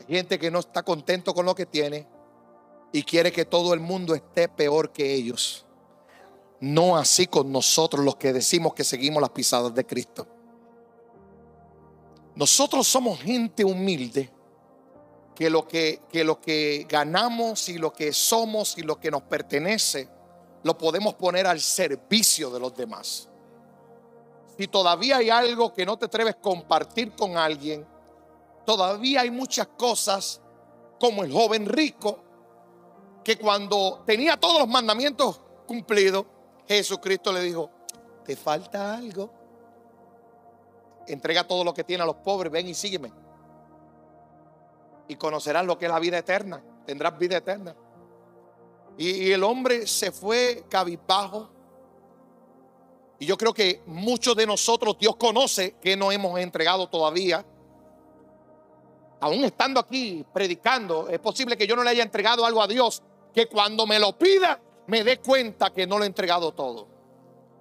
[0.00, 2.11] Hay gente que no está contento con lo que tiene
[2.92, 5.64] y quiere que todo el mundo esté peor que ellos.
[6.60, 10.26] No así con nosotros los que decimos que seguimos las pisadas de Cristo.
[12.34, 14.30] Nosotros somos gente humilde
[15.34, 19.22] que lo que, que lo que ganamos y lo que somos y lo que nos
[19.22, 20.08] pertenece
[20.62, 23.28] lo podemos poner al servicio de los demás.
[24.56, 27.86] Si todavía hay algo que no te atreves a compartir con alguien,
[28.64, 30.40] todavía hay muchas cosas
[31.00, 32.22] como el joven rico
[33.22, 36.26] que cuando tenía todos los mandamientos cumplidos,
[36.66, 37.70] Jesucristo le dijo,
[38.24, 39.30] te falta algo.
[41.06, 43.12] Entrega todo lo que tiene a los pobres, ven y sígueme.
[45.08, 46.62] Y conocerás lo que es la vida eterna.
[46.86, 47.74] Tendrás vida eterna.
[48.96, 51.50] Y, y el hombre se fue cabizbajo.
[53.18, 57.44] Y yo creo que muchos de nosotros, Dios conoce que no hemos entregado todavía
[59.22, 63.02] aún estando aquí predicando, es posible que yo no le haya entregado algo a Dios
[63.34, 66.88] que cuando me lo pida me dé cuenta que no lo he entregado todo.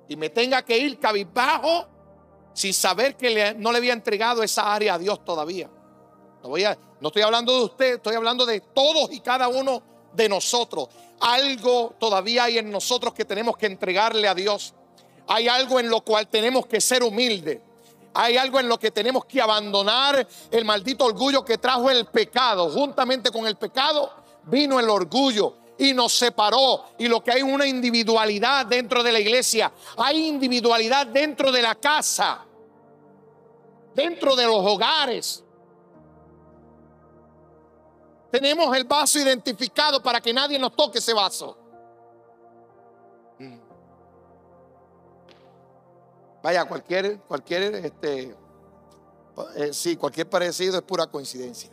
[0.08, 1.88] Y me tenga que ir cabizbajo
[2.54, 5.70] sin saber que no le había entregado esa área a Dios todavía.
[6.44, 9.82] No, voy a, no estoy hablando de usted, estoy hablando de todos y cada uno
[10.14, 10.90] de nosotros.
[11.22, 14.74] Algo todavía hay en nosotros que tenemos que entregarle a Dios.
[15.28, 17.60] Hay algo en lo cual tenemos que ser humildes.
[18.14, 22.70] Hay algo en lo que tenemos que abandonar el maldito orgullo que trajo el pecado.
[22.70, 24.12] Juntamente con el pecado
[24.44, 26.86] vino el orgullo y nos separó.
[26.98, 31.76] Y lo que hay una individualidad dentro de la iglesia, hay individualidad dentro de la
[31.76, 32.46] casa.
[33.94, 35.44] dentro de los hogares.
[38.32, 41.58] Tenemos el vaso identificado para que nadie nos toque ese vaso.
[43.38, 43.58] Mm.
[46.42, 48.36] Vaya, cualquier, cualquier, este,
[49.58, 51.72] eh, sí, cualquier parecido es pura coincidencia.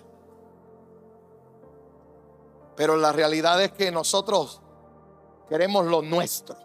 [2.78, 4.60] Pero la realidad es que nosotros
[5.48, 6.56] queremos lo nuestro.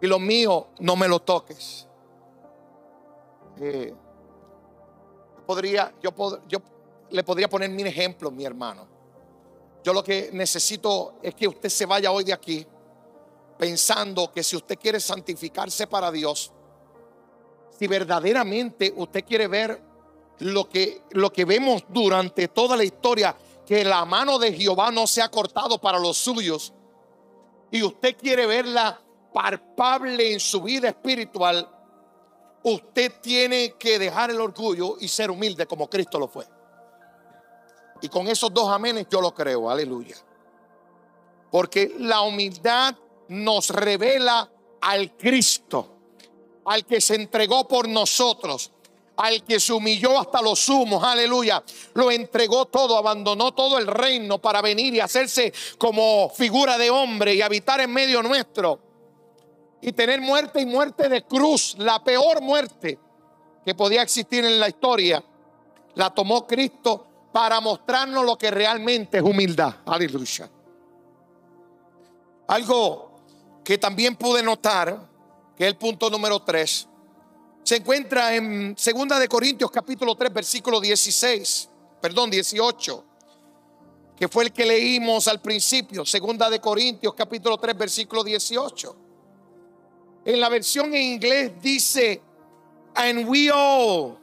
[0.00, 1.88] Y lo mío no me lo toques.
[3.60, 3.92] Eh,
[5.44, 6.12] podría, yo,
[7.10, 8.86] le podría poner mil ejemplos, mi hermano.
[9.82, 12.64] Yo lo que necesito es que usted se vaya hoy de aquí
[13.58, 16.52] pensando que si usted quiere santificarse para Dios,
[17.76, 19.82] si verdaderamente usted quiere ver
[20.38, 23.36] lo que, lo que vemos durante toda la historia,
[23.70, 26.72] que la mano de Jehová no se ha cortado para los suyos,
[27.70, 29.00] y usted quiere verla
[29.32, 31.70] palpable en su vida espiritual,
[32.64, 36.48] usted tiene que dejar el orgullo y ser humilde como Cristo lo fue.
[38.02, 40.16] Y con esos dos amenes yo lo creo, aleluya.
[41.52, 42.96] Porque la humildad
[43.28, 44.50] nos revela
[44.80, 45.96] al Cristo,
[46.64, 48.72] al que se entregó por nosotros,
[49.20, 51.62] al que se humilló hasta los sumos, aleluya.
[51.92, 57.34] Lo entregó todo, abandonó todo el reino para venir y hacerse como figura de hombre
[57.34, 58.80] y habitar en medio nuestro.
[59.82, 62.98] Y tener muerte y muerte de cruz, la peor muerte
[63.62, 65.22] que podía existir en la historia,
[65.96, 69.74] la tomó Cristo para mostrarnos lo que realmente es humildad.
[69.84, 70.50] Aleluya.
[72.48, 73.20] Algo
[73.62, 74.98] que también pude notar,
[75.54, 76.88] que es el punto número 3,
[77.62, 81.68] se encuentra en Segunda de Corintios capítulo 3 versículo 16,
[82.00, 83.04] perdón, 18,
[84.16, 88.96] que fue el que leímos al principio, Segunda de Corintios capítulo 3 versículo 18.
[90.24, 92.20] En la versión en inglés dice,
[92.94, 94.18] and we all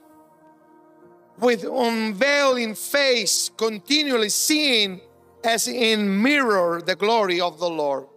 [1.40, 5.02] with unveiling face, continually seeing
[5.44, 8.08] as in mirror the glory of the Lord.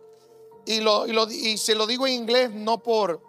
[0.67, 3.21] Y, lo, y, lo, y se lo digo en inglés no por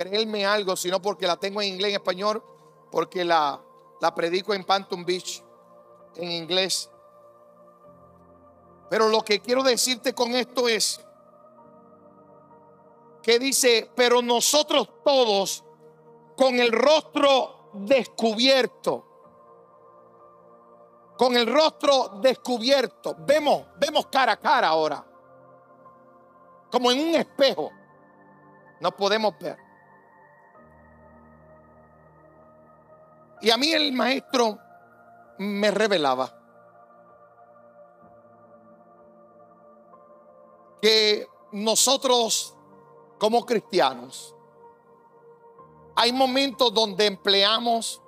[0.00, 2.42] creerme algo, sino porque la tengo en inglés en español,
[2.90, 3.60] porque la,
[4.00, 5.42] la predico en Phantom Beach
[6.16, 6.90] en inglés.
[8.88, 11.00] Pero lo que quiero decirte con esto es
[13.22, 15.64] que dice, pero nosotros todos
[16.36, 19.10] con el rostro descubierto
[21.20, 23.14] con el rostro descubierto.
[23.18, 25.04] Vemos, vemos cara a cara ahora.
[26.70, 27.70] Como en un espejo.
[28.80, 29.69] No podemos ver.
[33.40, 34.58] Y a mí el maestro
[35.38, 36.36] me revelaba
[40.80, 42.54] que nosotros
[43.18, 44.34] como cristianos
[45.96, 48.00] hay momentos donde empleamos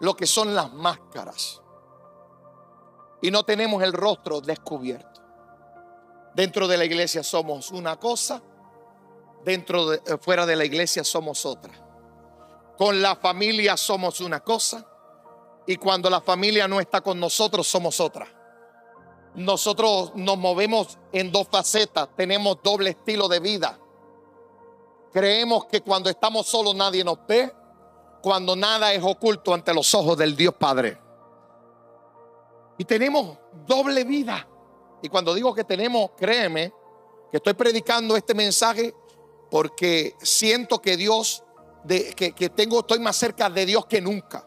[0.00, 1.62] lo que son las máscaras
[3.20, 5.22] y no tenemos el rostro descubierto.
[6.34, 8.42] Dentro de la iglesia somos una cosa,
[9.44, 11.91] dentro de eh, fuera de la iglesia somos otra.
[12.82, 14.84] Con la familia somos una cosa
[15.68, 18.26] y cuando la familia no está con nosotros somos otra.
[19.36, 23.78] Nosotros nos movemos en dos facetas, tenemos doble estilo de vida.
[25.12, 27.52] Creemos que cuando estamos solos nadie nos ve,
[28.20, 30.98] cuando nada es oculto ante los ojos del Dios Padre.
[32.78, 34.48] Y tenemos doble vida.
[35.02, 36.72] Y cuando digo que tenemos, créeme,
[37.30, 38.92] que estoy predicando este mensaje
[39.52, 41.44] porque siento que Dios,
[41.84, 44.46] de, que, tengo, estoy más cerca de Dios que nunca.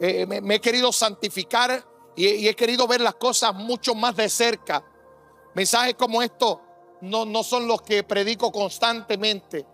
[0.00, 1.84] Eh, me, he querido santificar
[2.16, 4.84] y, he querido ver las cosas mucho más de cerca.
[5.54, 6.58] Mensajes como estos
[7.00, 9.64] no, no son los que predico constantemente,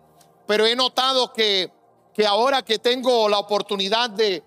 [0.46, 1.72] pero he notado que,
[2.12, 4.42] que ahora que tengo la oportunidad de,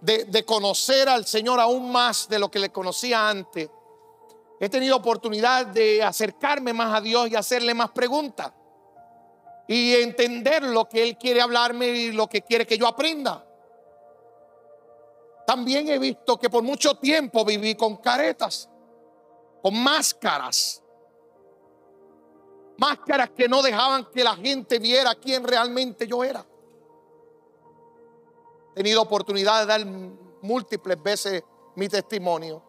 [0.00, 3.68] de, conocer al Señor aún más de lo que le conocía antes,
[4.60, 8.52] he tenido oportunidad de acercarme más a Dios y hacerle más preguntas.
[9.68, 13.44] Y entender lo que Él quiere hablarme y lo que quiere que yo aprenda.
[15.46, 18.68] También he visto que por mucho tiempo viví con caretas,
[19.62, 20.82] con máscaras.
[22.78, 26.44] Máscaras que no dejaban que la gente viera quién realmente yo era
[28.76, 29.86] tenido oportunidad de dar
[30.42, 31.42] múltiples veces
[31.76, 32.62] mi testimonio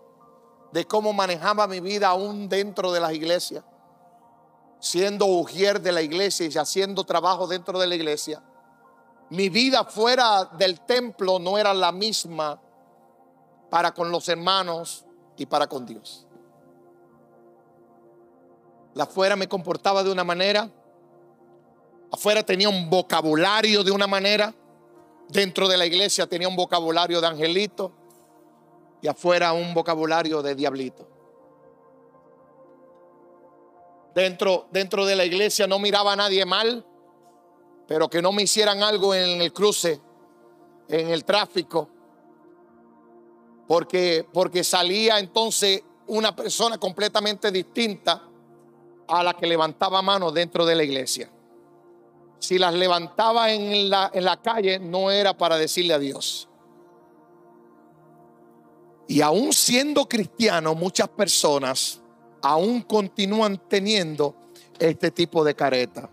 [0.71, 3.65] de cómo manejaba mi vida aún dentro de las iglesias,
[4.79, 8.41] siendo ujier de la iglesia y haciendo trabajo dentro de la iglesia.
[9.29, 12.61] Mi vida fuera del templo no era la misma
[13.69, 15.05] para con los hermanos
[15.35, 16.25] y para con Dios.
[18.93, 20.71] La afuera me comportaba de una manera,
[22.11, 24.53] afuera tenía un vocabulario de una manera,
[25.29, 27.91] Dentro de la iglesia tenía un vocabulario de angelito
[29.01, 31.07] y afuera un vocabulario de diablito.
[34.17, 36.83] Dentro, dentro de la iglesia no miraba a nadie mal,
[37.87, 40.01] pero que no me hicieran algo en el cruce,
[40.89, 41.87] en el tráfico,
[43.67, 48.23] porque, porque salía entonces una persona completamente distinta
[49.07, 51.29] a la que levantaba manos dentro de la iglesia.
[52.39, 56.49] Si las levantaba en la, en la calle, no era para decirle a Dios.
[59.07, 62.01] Y aún siendo cristiano, muchas personas
[62.41, 64.35] aún continúan teniendo
[64.79, 66.09] este tipo de careta.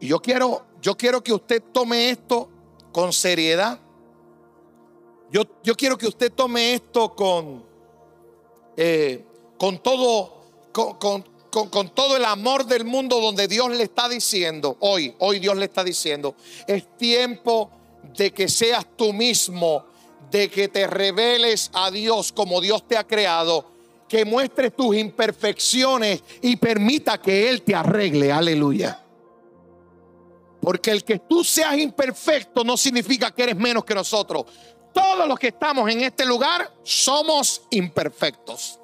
[0.00, 2.48] Y yo quiero, yo quiero que usted tome esto
[2.92, 3.80] con seriedad.
[5.30, 7.64] Yo, yo quiero que usted tome esto con,
[8.76, 9.24] eh,
[9.58, 14.76] con todo, con, con, con, todo el amor del mundo donde Dios le está diciendo,
[14.80, 16.34] hoy, hoy Dios le está diciendo,
[16.66, 17.70] es tiempo
[18.16, 19.86] de que seas tú mismo,
[20.30, 23.73] de que te reveles a Dios como Dios te ha creado
[24.14, 28.30] que muestres tus imperfecciones y permita que Él te arregle.
[28.30, 29.02] Aleluya.
[30.60, 34.44] Porque el que tú seas imperfecto no significa que eres menos que nosotros.
[34.92, 38.78] Todos los que estamos en este lugar somos imperfectos.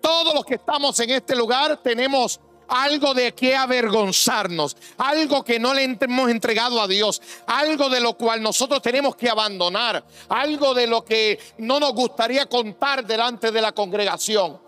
[0.00, 2.38] Todos los que estamos en este lugar tenemos
[2.68, 8.16] algo de qué avergonzarnos, algo que no le hemos entregado a Dios, algo de lo
[8.16, 13.60] cual nosotros tenemos que abandonar, algo de lo que no nos gustaría contar delante de
[13.60, 14.60] la congregación.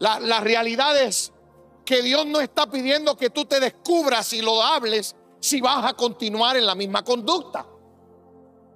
[0.00, 1.32] La, la realidad es
[1.84, 5.94] que Dios no está pidiendo que tú te descubras y lo hables si vas a
[5.94, 7.66] continuar en la misma conducta.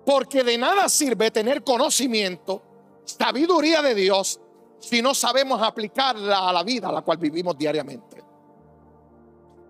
[0.05, 2.63] Porque de nada sirve tener conocimiento,
[3.05, 4.41] sabiduría de Dios
[4.83, 8.23] si no sabemos aplicarla a la vida a la cual vivimos diariamente.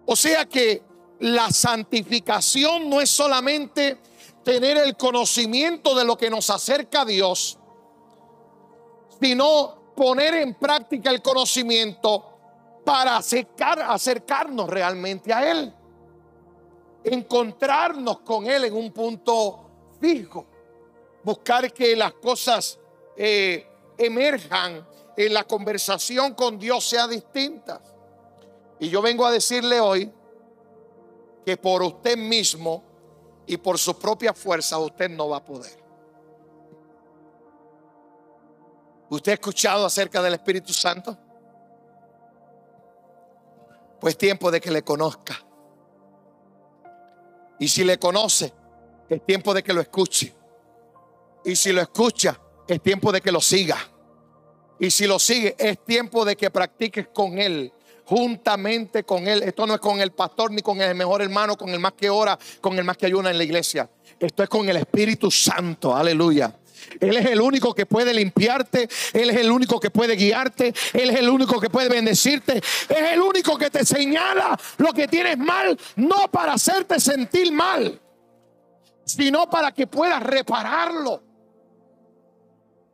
[0.07, 0.83] O sea que
[1.21, 3.99] la santificación no es solamente
[4.43, 7.59] tener el conocimiento de lo que nos acerca a Dios,
[9.21, 15.73] sino poner en práctica el conocimiento para acercar, acercarnos realmente a Él,
[17.05, 20.47] encontrarnos con Él en un punto fijo,
[21.23, 22.79] buscar que las cosas
[23.15, 23.67] eh,
[23.99, 27.81] emerjan en la conversación con Dios sea distinta.
[28.79, 30.13] Y yo vengo a decirle hoy
[31.45, 32.83] que por usted mismo
[33.47, 35.83] y por su propia fuerza usted no va a poder.
[39.11, 41.19] ¿Usted ha escuchado acerca del Espíritu Santo?
[44.01, 45.39] Pues tiempo de que le conozca.
[47.59, 48.53] Y si le conoce,
[49.09, 50.35] es tiempo de que lo escuche.
[51.45, 53.77] Y si lo escucha, es tiempo de que lo siga.
[54.83, 57.73] Y si lo sigue, es tiempo de que practiques con Él
[58.05, 59.45] juntamente con Él.
[59.45, 62.11] Esto no es con el pastor ni con el mejor hermano, con el más que
[62.11, 63.89] ora, con el más que ayuna en la iglesia.
[64.19, 65.95] Esto es con el Espíritu Santo.
[65.95, 66.53] Aleluya.
[66.99, 71.11] Él es el único que puede limpiarte, Él es el único que puede guiarte, Él
[71.11, 75.39] es el único que puede bendecirte, es el único que te señala lo que tienes
[75.39, 78.01] mal, no para hacerte sentir mal,
[79.05, 81.23] sino para que puedas repararlo.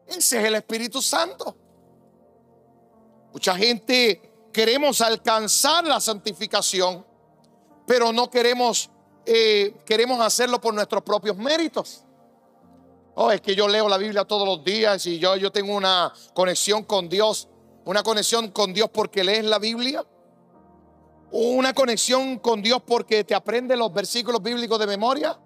[0.07, 1.57] Ese es el Espíritu Santo.
[3.39, 7.07] Mucha gente queremos alcanzar la santificación,
[7.87, 8.91] pero no queremos,
[9.25, 12.03] eh, queremos hacerlo por nuestros propios méritos.
[13.15, 16.13] Oh, es que yo leo la Biblia todos los días y yo, yo tengo una
[16.35, 17.47] conexión con Dios.
[17.85, 20.05] Una conexión con Dios porque lees la Biblia.
[21.31, 25.39] Una conexión con Dios porque te aprendes los versículos bíblicos de memoria.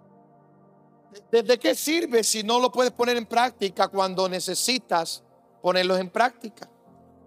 [1.31, 5.23] ¿Desde qué sirve si no lo puedes poner en práctica cuando necesitas
[5.61, 6.71] ponerlos en práctica?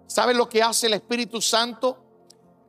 [0.07, 1.97] ¿Sabes lo que hace el Espíritu Santo?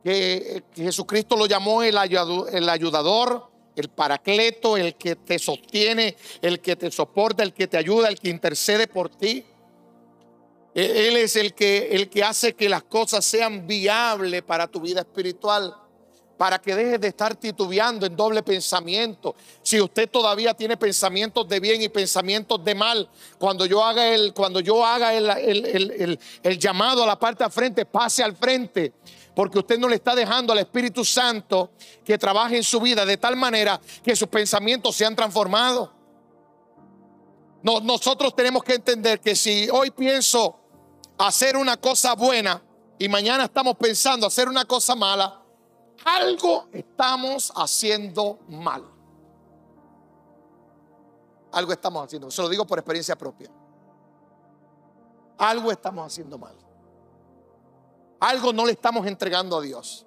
[0.03, 6.75] Que, Jesucristo lo llamó el, el ayudador, el paracleto, el que te sostiene, el que
[6.75, 9.45] te soporta, el que te ayuda, el que intercede por ti.
[10.73, 14.81] E, él es el que, el que hace que las cosas sean viables para tu
[14.81, 15.75] vida espiritual
[16.37, 19.35] para que dejes de estar titubeando en doble pensamiento.
[19.61, 23.09] Si usted todavía tiene pensamientos de bien y pensamientos de mal,
[23.39, 27.85] cuando yo haga el, cuando yo haga el, el llamado a la parte de frente,
[27.85, 28.93] pase al frente,
[29.35, 31.71] porque usted no le está dejando al Espíritu Santo
[32.03, 35.89] que trabaje en su vida de tal manera que sus pensamientos sean transformados.
[37.63, 40.59] No, nosotros tenemos que entender que si hoy pienso
[41.17, 42.61] hacer una cosa buena
[42.99, 45.43] y mañana estamos pensando hacer una cosa mala,
[46.05, 48.83] algo estamos haciendo mal.
[51.51, 52.29] Algo estamos haciendo.
[52.29, 53.49] Se lo digo por experiencia propia.
[55.37, 56.55] Algo estamos haciendo mal.
[58.19, 60.05] Algo no le estamos entregando a Dios.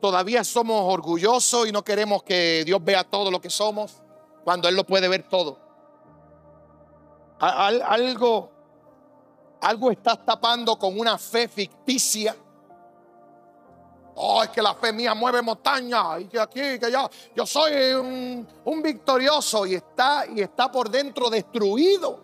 [0.00, 4.02] todavía somos orgullosos y no queremos que Dios vea todo lo que somos
[4.44, 5.58] cuando Él lo puede ver todo.
[7.38, 8.50] algo,
[9.60, 12.36] algo estás tapando con una fe ficticia.
[14.16, 17.94] Oh, es que la fe mía mueve montaña y que aquí, que yo, yo soy
[17.94, 22.20] un, un victorioso y está, y está por dentro destruido.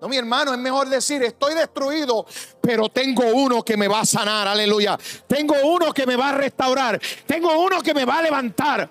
[0.00, 2.26] No, mi hermano, es mejor decir, estoy destruido,
[2.60, 4.98] pero tengo uno que me va a sanar, aleluya.
[5.26, 7.00] Tengo uno que me va a restaurar.
[7.24, 8.90] Tengo uno que me va a levantar.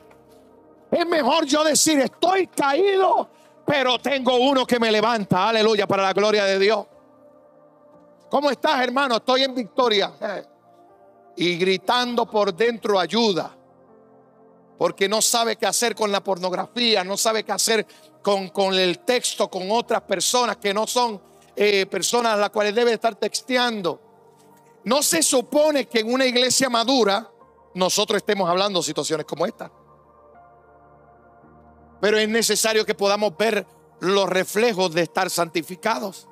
[0.89, 3.29] Es mejor yo decir, estoy caído,
[3.65, 6.85] pero tengo uno que me levanta, aleluya, para la gloria de Dios.
[8.29, 9.17] ¿Cómo estás, hermano?
[9.17, 10.13] Estoy en victoria.
[11.35, 13.57] Y gritando por dentro ayuda.
[14.77, 17.85] Porque no sabe qué hacer con la pornografía, no sabe qué hacer
[18.21, 21.21] con, el texto, con otras personas que no son
[21.55, 24.01] eh, personas a las cuales debe estar texteando.
[24.85, 27.29] No se supone que en una iglesia madura
[27.75, 29.71] nosotros estemos hablando de situaciones como esta.
[32.01, 33.65] Pero es necesario que podamos ver
[33.99, 36.27] los reflejos de estar santificados.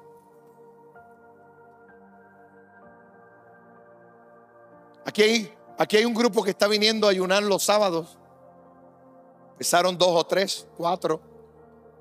[5.05, 8.17] Aquí hay, aquí hay un grupo que está viniendo a ayunar los sábados.
[9.53, 11.21] Empezaron dos o tres, cuatro.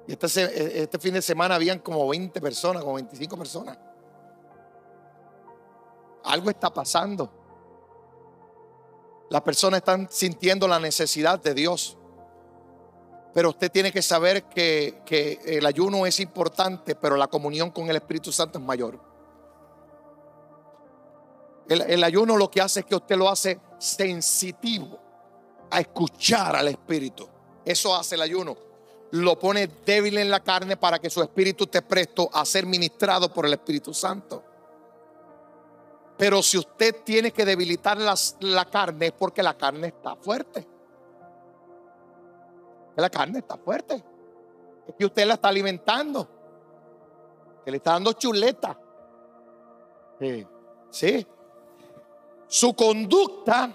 [0.07, 3.78] Y este, e, este fin de semana habían como 20 personas, como 25 personas.
[6.24, 7.30] Algo está pasando.
[9.30, 11.96] Las personas están sintiendo la necesidad de Dios.
[13.32, 17.96] Pero usted tiene que saber que, el ayuno es importante, pero la comunión con el
[17.96, 19.09] Espíritu Santo es mayor.
[21.70, 24.98] El, ayuno lo que hace es que usted lo hace sensitivo
[25.70, 27.28] a escuchar al Espíritu.
[27.64, 28.56] Eso hace el ayuno
[29.12, 33.32] lo pone débil en la carne para que su espíritu esté presto a ser ministrado
[33.32, 34.44] por el Espíritu Santo.
[36.16, 40.66] Pero si usted tiene que debilitar la carne es porque la carne está fuerte.
[42.96, 44.04] La carne está fuerte.
[44.86, 46.28] Es que usted la está alimentando.
[47.64, 48.78] Que le está dando chuleta.
[50.20, 50.46] Sí.
[50.90, 51.26] sí.
[52.51, 53.72] Su conducta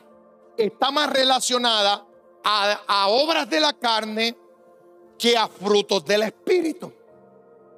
[0.58, 2.06] está más relacionada
[2.44, 4.36] a, obras de la carne
[5.18, 6.92] que a frutos del Espíritu.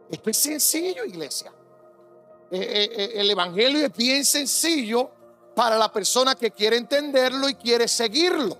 [0.09, 1.53] Esto es sencillo, iglesia.
[2.49, 5.11] Eh, eh, eh, el Evangelio es bien sencillo
[5.55, 8.57] para la persona que quiere entenderlo y quiere seguirlo.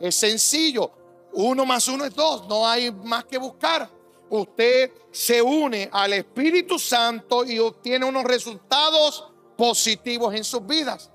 [0.00, 0.90] Es sencillo.
[1.34, 2.48] Uno más uno es dos.
[2.48, 3.86] No hay más que buscar.
[4.30, 11.10] Usted se une al Espíritu Santo y obtiene unos resultados positivos en sus vidas.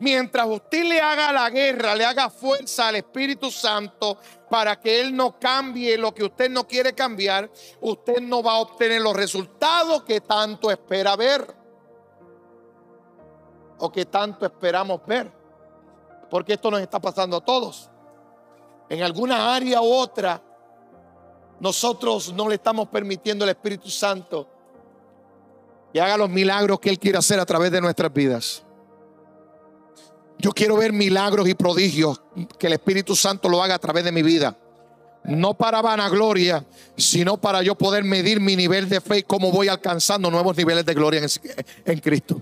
[0.00, 4.16] Mientras usted le haga la guerra, le haga fuerza al Espíritu Santo
[4.48, 7.50] para que Él no cambie lo que usted no quiere cambiar,
[7.82, 11.54] usted no va a obtener los resultados que tanto espera ver.
[13.76, 15.30] O que tanto esperamos ver.
[16.30, 17.90] Porque esto nos está pasando a todos.
[18.88, 20.42] En alguna área u otra,
[21.60, 24.48] nosotros no le estamos permitiendo al Espíritu Santo
[25.92, 28.64] que haga los milagros que Él quiere hacer a través de nuestras vidas.
[30.40, 32.22] Yo quiero ver milagros y prodigios
[32.58, 34.56] que el Espíritu Santo lo haga a través de mi vida.
[35.24, 36.64] No para vanagloria,
[36.96, 40.86] sino para yo poder medir mi nivel de fe y cómo voy alcanzando nuevos niveles
[40.86, 41.20] de gloria
[41.84, 42.40] en, Cristo.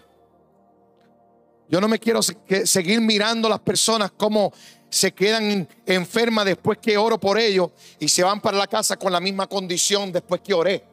[1.69, 4.53] Yo no me quiero seguir mirando las personas como
[4.89, 9.13] se quedan enfermas después que oro por ellos y se van para la casa con
[9.13, 10.85] la misma condición después que oré.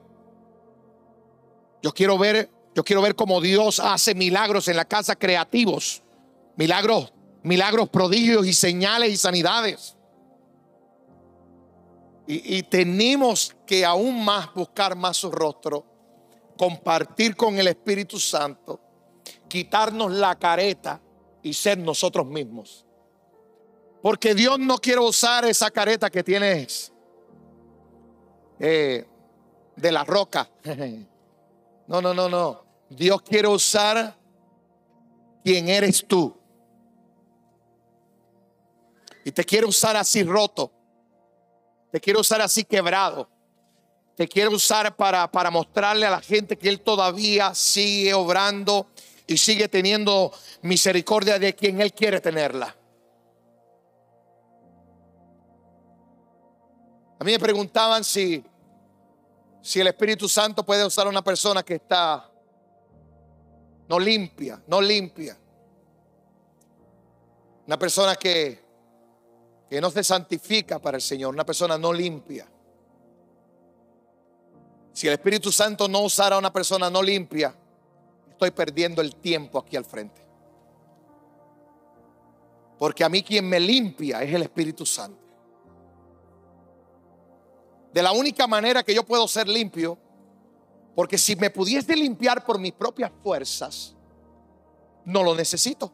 [1.83, 6.01] Yo quiero ver, yo quiero ver cómo Dios hace milagros en la casa creativos
[6.57, 9.95] Milagros, milagros, prodigios y señales y sanidades.
[12.27, 15.85] Y, tenemos que aún más buscar más su rostro,
[16.57, 18.79] compartir con el Espíritu Santo,
[19.47, 20.99] quitarnos la careta
[21.43, 22.83] y ser nosotros mismos.
[24.01, 26.91] Porque Dios no quiere usar esa careta que tienes
[28.59, 29.05] eh,
[29.75, 30.49] de la roca.
[31.87, 32.65] No, no, no, no.
[32.89, 34.17] Dios quiere usar
[35.43, 36.35] quien eres tú.
[39.25, 40.71] Y te quiero usar así roto.
[41.91, 43.27] Te quiero usar así quebrado.
[44.15, 48.87] Te quiero usar para, para mostrarle a la gente que Él todavía sigue obrando
[49.25, 52.73] y sigue teniendo misericordia de quien Él quiere tenerla.
[57.17, 58.45] A mí me preguntaban si,
[59.59, 62.31] si el Espíritu Santo puede usar a una persona que está
[63.89, 65.35] no limpia, no limpia.
[67.65, 68.64] Una persona que
[69.69, 72.47] que no se santifica para el Señor, una persona no limpia.
[74.93, 77.53] Si el Espíritu Santo no usara a una persona no limpia,
[78.29, 80.25] estoy perdiendo el tiempo aquí al frente.
[82.77, 85.19] Porque a mí quien me limpia es el Espíritu Santo.
[87.91, 89.97] De la única manera que yo puedo ser limpio,
[90.95, 93.95] porque si me pudiese limpiar por mis propias fuerzas,
[95.05, 95.91] no lo necesito.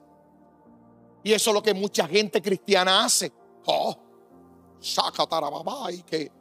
[1.24, 3.32] Y eso es lo que mucha gente cristiana hace.
[3.66, 3.98] Oh,
[5.92, 6.32] y que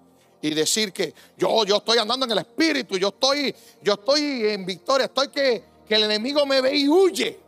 [0.43, 4.65] y decir que yo, yo estoy andando en el espíritu, yo estoy, yo estoy en
[4.65, 7.41] victoria, estoy que, que el enemigo me ve y huye.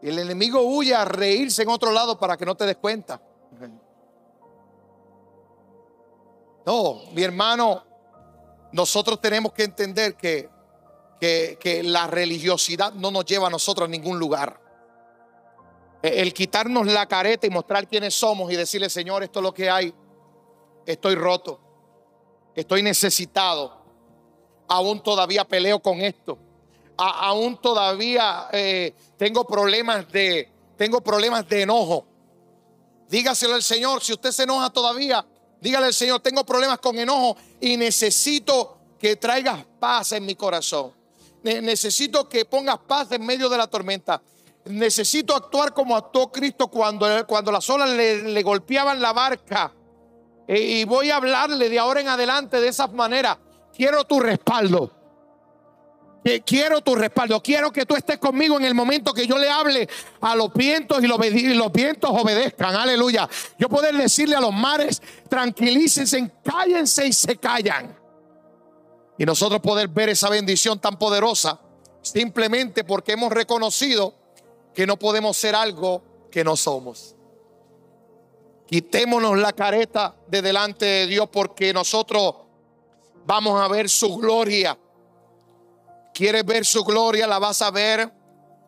[0.00, 3.20] Y el enemigo huye a reírse en otro lado para que no te des cuenta.
[6.66, 7.84] No, mi hermano,
[8.72, 10.48] nosotros tenemos que entender que,
[11.20, 14.58] que, que la religiosidad no nos lleva a nosotros a ningún lugar.
[16.04, 19.70] El quitarnos la careta y mostrar quiénes somos y decirle, Señor, esto es lo que
[19.70, 19.94] hay.
[20.84, 21.58] Estoy roto.
[22.54, 23.74] Estoy necesitado.
[24.68, 26.36] Aún todavía peleo con esto.
[26.98, 32.06] aún todavía eh, tengo problemas de tengo problemas de enojo.
[33.08, 34.02] Dígaselo al Señor.
[34.02, 35.24] Si usted se enoja todavía,
[35.58, 40.92] dígale al Señor, tengo problemas con enojo y necesito que traigas paz en mi corazón.
[41.42, 44.20] Necesito que pongas paz en medio de la tormenta
[44.66, 49.72] necesito actuar como actuó Cristo cuando, cuando las olas le, golpeaban la barca.
[50.46, 53.38] E, y voy a hablarle de ahora en adelante de esa manera.
[53.74, 54.90] Quiero tu respaldo.
[56.46, 57.42] Quiero tu respaldo.
[57.42, 59.86] Quiero que tú estés conmigo en el momento que yo le hable
[60.22, 62.74] a los vientos y los, los vientos obedezcan.
[62.74, 63.28] Aleluya.
[63.58, 67.94] Yo poder decirle a los mares, tranquilícense, cállense y se callan.
[69.18, 71.60] Y nosotros poder ver esa bendición tan poderosa
[72.00, 74.23] simplemente porque hemos reconocido
[74.74, 77.14] que no podemos ser algo que no somos.
[78.66, 82.34] Quitémonos la careta de delante de Dios porque nosotros
[83.24, 84.76] vamos a ver su gloria.
[86.12, 87.26] ¿Quieres ver su gloria?
[87.26, 88.10] La vas a ver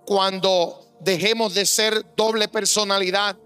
[0.05, 3.37] cuando dejemos de ser doble personalidad.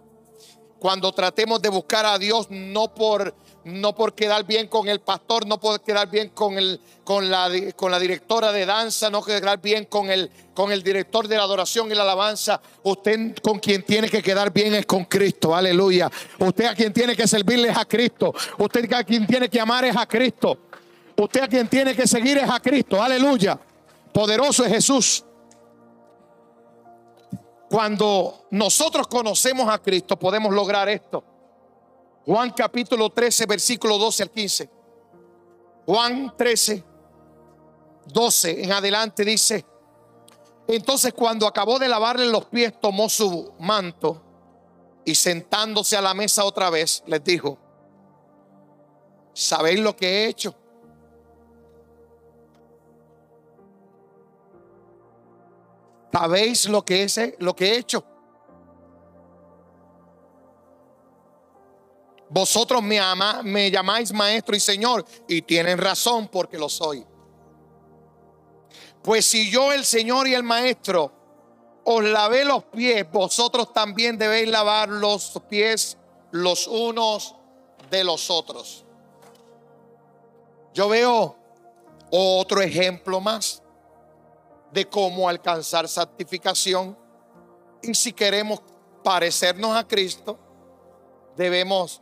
[0.78, 3.34] Cuando tratemos de buscar a Dios no por
[3.64, 7.50] no por quedar bien con el pastor, no por quedar bien con, el, con, la,
[7.76, 11.42] con la directora de danza, no quedar bien con el, con el director de la
[11.42, 12.61] adoración y la alabanza.
[12.82, 16.11] Usted con quien tiene que quedar bien es con Cristo, aleluya.
[16.38, 18.34] Usted a quien tiene que servirle es a Cristo.
[18.58, 20.58] Usted a quien tiene que amar es a Cristo.
[21.16, 23.58] Usted a quien tiene que seguir es a Cristo, aleluya.
[24.12, 25.24] Poderoso es Jesús.
[27.68, 31.22] Cuando nosotros conocemos a Cristo podemos lograr esto.
[32.31, 34.70] Juan capítulo 13, versículo 12 al 15.
[35.85, 36.85] Juan 13,
[38.07, 39.66] 12 en adelante dice,
[40.68, 44.22] entonces cuando acabó de lavarle los pies, tomó su manto
[45.05, 47.59] y sentándose a la mesa otra vez, les dijo,
[49.33, 50.55] ¿sabéis lo que he hecho?
[56.12, 58.05] ¿Sabéis lo que, es, lo que he hecho?
[62.31, 67.05] Vosotros me, llamáis maestro y señor y tienen razón porque lo soy.
[69.03, 71.12] Pues si yo el señor y el maestro
[71.85, 75.99] os lavé los pies, vosotros también debéis lavar los pies
[76.31, 77.35] los unos
[77.91, 78.85] de los otros.
[80.72, 81.37] Yo veo
[82.12, 83.61] otro ejemplo más
[84.70, 86.97] de cómo alcanzar santificación.
[87.83, 88.62] Y si queremos
[89.03, 90.39] parecernos a Cristo,
[91.37, 92.01] debemos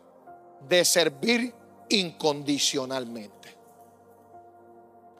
[0.66, 1.54] de servir
[1.88, 3.38] incondicionalmente.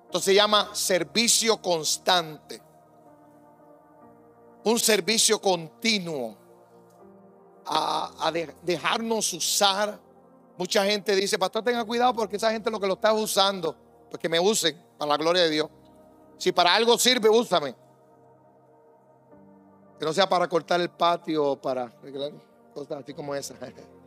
[0.06, 2.62] Esto se llama servicio constante.
[4.64, 6.36] Un servicio continuo.
[7.66, 8.32] A,
[8.62, 10.00] dejarnos usar.
[10.56, 13.76] Mucha gente dice, pastor, tenga cuidado porque esa gente lo que lo está usando,
[14.10, 15.68] pues que me usen para la gloria de Dios.
[16.38, 17.74] Si para algo sirve, úsame.
[19.98, 21.92] Que no sea para cortar el patio o para
[22.72, 23.54] cosas así como esa.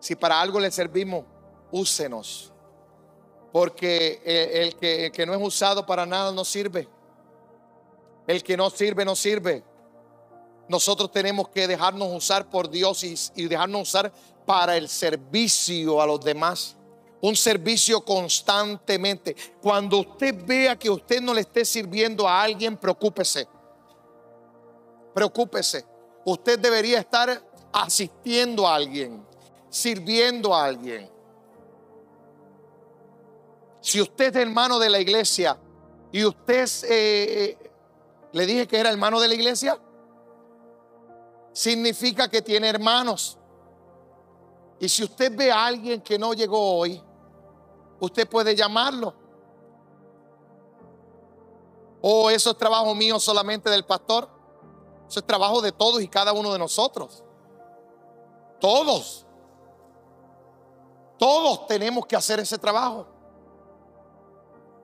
[0.00, 1.24] Si para algo le servimos,
[1.70, 2.52] úsenos.
[3.52, 6.88] Porque el, que, no es usado para nada no sirve.
[8.26, 9.62] El que no sirve, no sirve.
[10.68, 14.12] Nosotros tenemos que dejarnos usar por Dios y, y dejarnos usar
[14.46, 16.76] para el servicio a los demás
[17.20, 19.36] un servicio constantemente.
[19.60, 23.46] Cuando usted vea que usted no le esté sirviendo a alguien, preocúpese.
[25.12, 25.84] Preocúpese.
[26.24, 27.42] Usted debería estar
[27.72, 29.24] asistiendo a alguien
[29.70, 31.10] sirviendo a alguien.
[33.80, 35.58] Si usted es hermano de la iglesia
[36.12, 37.56] y usted eh,
[38.32, 39.80] le dije que era hermano de la iglesia,
[41.52, 43.38] significa que tiene hermanos.
[44.78, 47.02] Y si usted ve a alguien que no llegó hoy,
[48.00, 49.14] usted puede llamarlo.
[52.02, 54.28] O oh, eso es trabajo mío solamente del pastor.
[55.08, 57.22] Eso es trabajo de todos y cada uno de nosotros.
[58.58, 59.26] Todos.
[61.20, 63.06] Todos tenemos que hacer ese trabajo.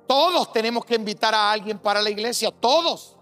[0.06, 2.50] Todos tenemos que invitar a alguien para la iglesia.
[2.50, 3.16] Todos.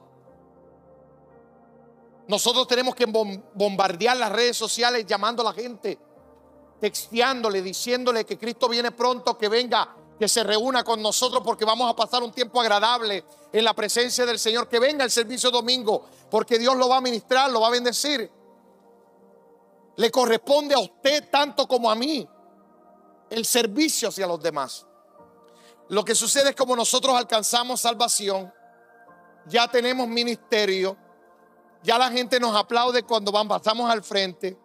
[2.26, 5.96] Nosotros tenemos que bombardear las redes sociales llamando a la gente,
[6.80, 11.88] texteándole, diciéndole que Cristo viene pronto, que venga, que se reúna con nosotros porque vamos
[11.88, 16.06] a pasar un tiempo agradable en la presencia del Señor, que venga el servicio domingo,
[16.28, 18.28] porque Dios lo va a ministrar, lo va a bendecir.
[19.94, 22.28] Le corresponde a usted tanto como a mí
[23.30, 24.86] el servicio hacia los demás.
[25.88, 28.52] Lo que sucede es como nosotros alcanzamos salvación,
[29.46, 30.96] ya tenemos ministerio,
[31.82, 34.56] ya la gente nos aplaude cuando pasamos al frente,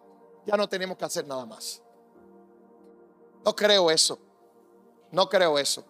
[0.46, 1.82] ya no tenemos que hacer nada más.
[3.44, 4.18] No creo eso.
[5.12, 5.84] No creo eso.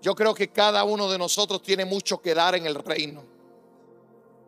[0.00, 3.24] Yo creo que cada uno de nosotros tiene mucho que dar en el reino.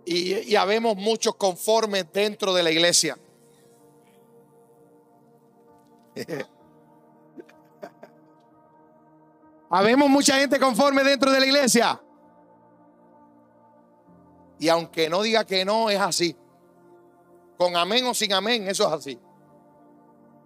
[0.04, 3.18] Y, y habemos muchos conformes dentro de la iglesia.
[9.68, 12.00] Habemos mucha gente conforme dentro de la iglesia.
[14.58, 16.36] Y aunque no diga que no, es así.
[17.56, 19.18] Con amén o sin amén, eso es así.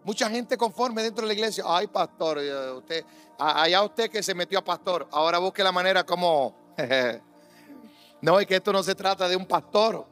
[0.04, 1.64] Mucha gente conforme dentro de la iglesia.
[1.66, 3.04] Ay, pastor, eh, usted,
[3.38, 5.06] allá usted que se metió a pastor.
[5.12, 6.54] Ahora busque la manera como.
[8.22, 10.06] no, es que esto no se trata de un pastor.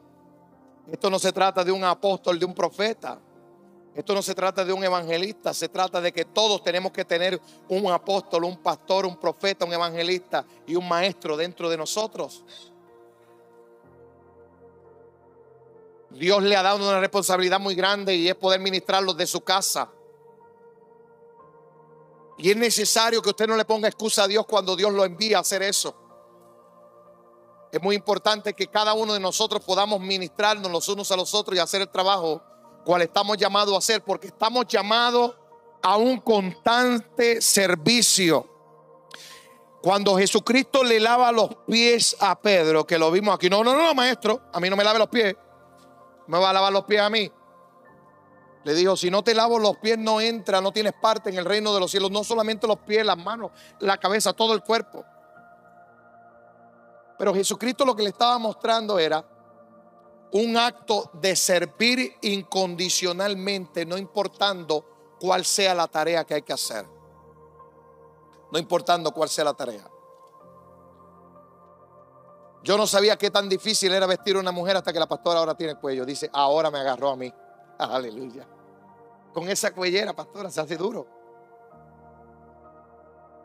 [0.91, 3.19] Esto no se trata de un apóstol, de un profeta.
[3.99, 7.37] Esto no se trata de un evangelista, se trata de que todos tenemos que tener
[7.67, 12.45] un apóstol, un pastor, un profeta, un evangelista y un maestro dentro de nosotros.
[16.11, 19.89] Dios le ha dado una responsabilidad muy grande y es poder ministrarlos de su casa.
[22.37, 25.39] Y es necesario que usted no le ponga excusa a Dios cuando Dios lo envía
[25.39, 25.93] a hacer eso.
[27.69, 31.57] Es muy importante que cada uno de nosotros podamos ministrarnos los unos a los otros
[31.57, 32.41] y hacer el trabajo
[32.89, 35.35] cual estamos llamados a hacer, porque estamos llamados
[35.79, 38.49] a un constante servicio.
[39.79, 43.93] Cuando Jesucristo le lava los pies a Pedro, que lo vimos aquí, no, no, no,
[43.93, 45.35] maestro, a mí no me lave los pies,
[46.25, 47.31] me va a lavar los pies a mí.
[48.63, 51.45] Le dijo, si no te lavo los pies no entra, no tienes parte en el
[51.45, 55.05] reino de los cielos, no solamente los pies, las manos, la cabeza, todo el cuerpo.
[57.19, 59.23] Pero Jesucristo lo que le estaba mostrando era
[60.31, 64.85] un acto de servir incondicionalmente, no importando
[65.19, 66.85] cuál sea la tarea que hay que hacer.
[68.51, 69.89] No importando cuál sea la tarea.
[72.63, 75.39] Yo no sabía qué tan difícil era vestir a una mujer hasta que la pastora
[75.39, 76.05] ahora tiene cuello.
[76.05, 77.33] Dice, ahora me agarró a mí.
[77.77, 78.47] Aleluya.
[79.33, 81.07] Con esa cuellera, pastora, se hace duro.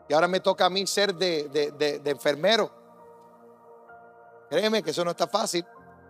[0.07, 2.69] Y ahora me toca a mí ser de, de enfermero.
[4.49, 5.65] Créeme que eso no está fácil.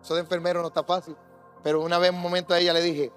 [0.06, 1.18] Eso de enfermero no está fácil.
[1.64, 3.12] Pero una vez, un momento a ella le dije,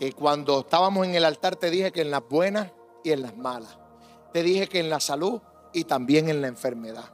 [0.00, 2.72] que cuando estábamos en el altar te dije que en las buenas
[3.04, 3.78] y en las malas.
[4.32, 5.40] Te dije que en la salud
[5.72, 7.04] y también en la enfermedad.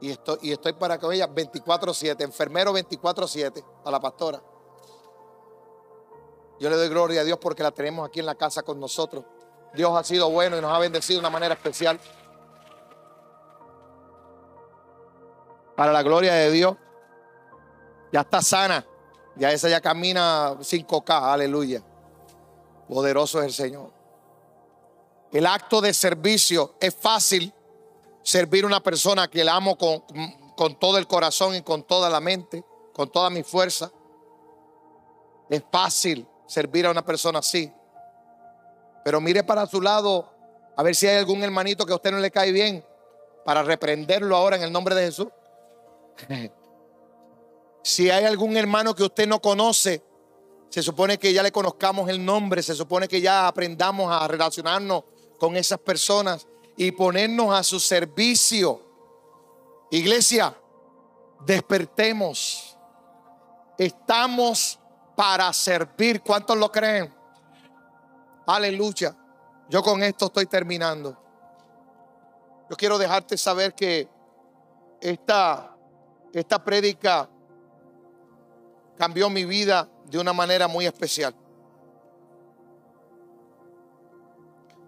[0.00, 4.42] Y estoy, y estoy para con ella 24-7, enfermero 24-7 a la pastora.
[6.58, 9.26] Yo le doy gloria a Dios porque la tenemos aquí en la casa con nosotros.
[9.74, 12.00] Dios ha sido bueno y nos ha bendecido de una manera especial.
[15.76, 16.74] Para la gloria de Dios.
[18.12, 18.84] Ya está sana.
[19.36, 21.32] Ya esa ya camina 5K.
[21.32, 21.82] Aleluya.
[22.88, 23.92] Poderoso es el Señor.
[25.30, 27.52] El acto de servicio es fácil
[28.22, 30.02] servir a una persona que la amo con,
[30.56, 33.90] con todo el corazón y con toda la mente, con toda mi fuerza.
[35.50, 37.72] Es fácil servir a una persona así.
[39.04, 40.32] Pero mire para su lado
[40.76, 42.84] a ver si hay algún hermanito que a usted no le cae bien
[43.44, 45.28] para reprenderlo ahora en el nombre de Jesús.
[47.88, 50.04] Si hay algún hermano que usted no conoce,
[50.68, 55.04] se supone que ya le conozcamos el nombre, se supone que ya aprendamos a relacionarnos
[55.38, 58.82] con esas personas y ponernos a su servicio.
[59.90, 60.54] Iglesia,
[61.46, 62.76] despertemos.
[63.78, 64.78] Estamos
[65.16, 66.20] para servir.
[66.20, 67.10] ¿Cuántos lo creen?
[68.46, 69.16] Aleluya.
[69.70, 71.16] Yo con esto estoy terminando.
[72.68, 74.06] Yo quiero dejarte saber que
[75.00, 75.74] esta,
[76.34, 77.30] esta prédica
[78.98, 81.34] cambió mi vida de una manera muy especial.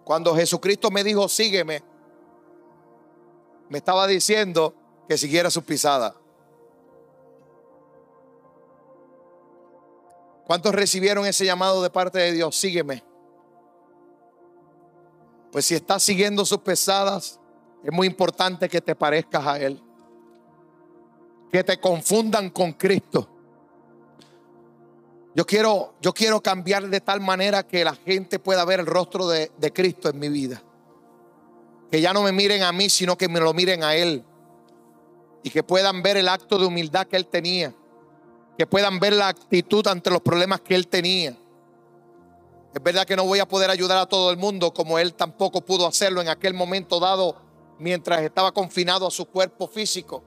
[0.04, 1.82] Cuando Jesucristo me dijo, sígueme,
[3.68, 4.74] me estaba diciendo
[5.08, 6.16] que siguiera su pisada.
[10.44, 12.56] ¿Cuántos recibieron ese llamado de parte de Dios?
[12.56, 13.04] Sígueme.
[15.52, 17.38] Pues si estás siguiendo sus pesadas,
[17.84, 19.80] es muy importante que te parezcas a Él.
[21.52, 23.28] que te confundan con Cristo.
[25.34, 29.28] Yo quiero, yo quiero cambiar de tal manera que la gente pueda ver el rostro
[29.28, 30.62] de, de Cristo en mi vida.
[31.90, 34.24] Que ya no me miren a mí, sino que me lo miren a Él.
[35.42, 37.74] Y que puedan ver el acto de humildad que Él tenía.
[38.58, 41.36] Que puedan ver la actitud ante los problemas que Él tenía.
[42.74, 45.60] Es verdad que no voy a poder ayudar a todo el mundo como Él tampoco
[45.60, 47.36] pudo hacerlo en aquel momento dado
[47.78, 50.22] mientras estaba confinado a su cuerpo físico.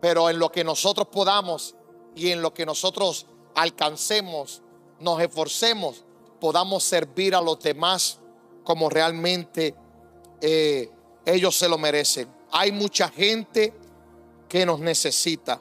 [0.00, 1.76] Pero en lo que nosotros podamos
[2.14, 4.62] y en lo que nosotros alcancemos,
[5.00, 6.04] nos esforcemos,
[6.40, 8.18] podamos servir a los demás
[8.64, 9.74] como realmente
[10.40, 10.90] eh,
[11.24, 12.28] ellos se lo merecen.
[12.50, 13.72] Hay mucha gente
[14.48, 15.60] que nos necesita.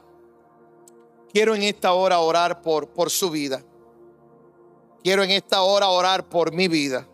[1.32, 3.64] Quiero en esta hora orar por, por su vida.
[5.04, 7.08] Quiero en esta hora orar por mi vida.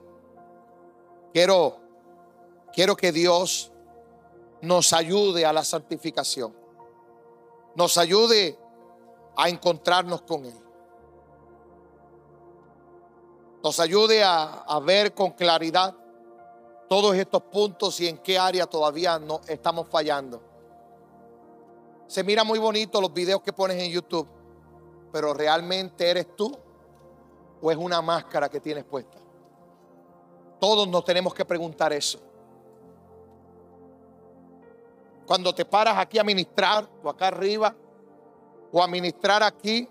[1.33, 1.77] Quiero,
[2.73, 3.71] quiero que Dios
[4.61, 6.55] nos ayude a la santificación.
[7.75, 8.57] Nos ayude
[9.35, 10.66] a encontrarnos con Él.
[13.63, 15.95] Nos ayude a, ver con claridad
[16.87, 20.41] todos estos puntos y en qué área todavía no estamos fallando.
[22.07, 24.27] Se mira muy bonito los videos que pones en YouTube,
[25.11, 26.57] pero realmente eres tú
[27.61, 29.17] o es una máscara que tienes puesta.
[30.59, 32.19] Todos nos tenemos que preguntar eso.
[35.25, 37.75] Cuando te paras aquí a ministrar o acá arriba
[38.71, 39.89] o a ministrar aquí,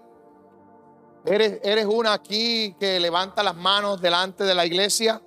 [1.27, 5.21] eres, eres una aquí que levanta las manos delante de la iglesia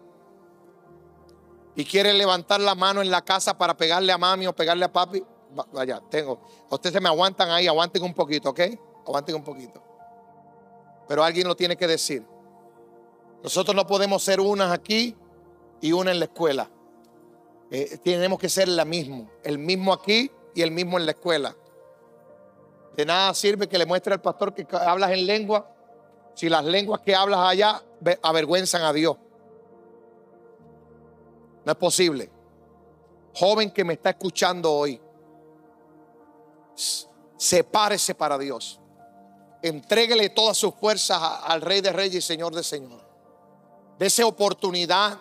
[1.75, 4.91] y quiere levantar la mano en la casa para pegarle a mami o pegarle a
[4.91, 5.23] papi,
[5.71, 6.41] vaya, tengo.
[6.69, 8.59] Ustedes se me aguantan ahí, aguanten un poquito, ¿ok?
[9.05, 9.81] Aguanten un poquito.
[11.07, 12.25] Pero alguien lo tiene que decir.
[13.43, 15.15] Nosotros no podemos ser unas aquí
[15.81, 16.69] y una en la escuela.
[17.71, 19.29] Eh, tenemos que ser la misma.
[19.43, 21.55] El mismo aquí y el mismo en la escuela.
[22.95, 25.73] De nada sirve que le muestre al pastor que hablas en lengua
[26.39, 27.83] si las lenguas que hablas allá
[28.21, 29.17] avergüenzan a Dios.
[31.65, 32.31] No es posible.
[33.35, 35.01] Joven que me está escuchando hoy,
[37.35, 38.79] sepárese para Dios.
[39.61, 43.01] Entréguele todas sus fuerzas al Rey de Reyes y Señor de Señor.
[43.97, 45.19] Dese oportunidad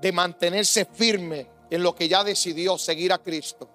[0.00, 3.68] de mantenerse firme en lo que ya decidió seguir a Cristo.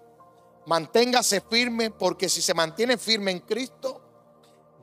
[0.65, 4.08] Manténgase firme porque si se mantiene firme en Cristo,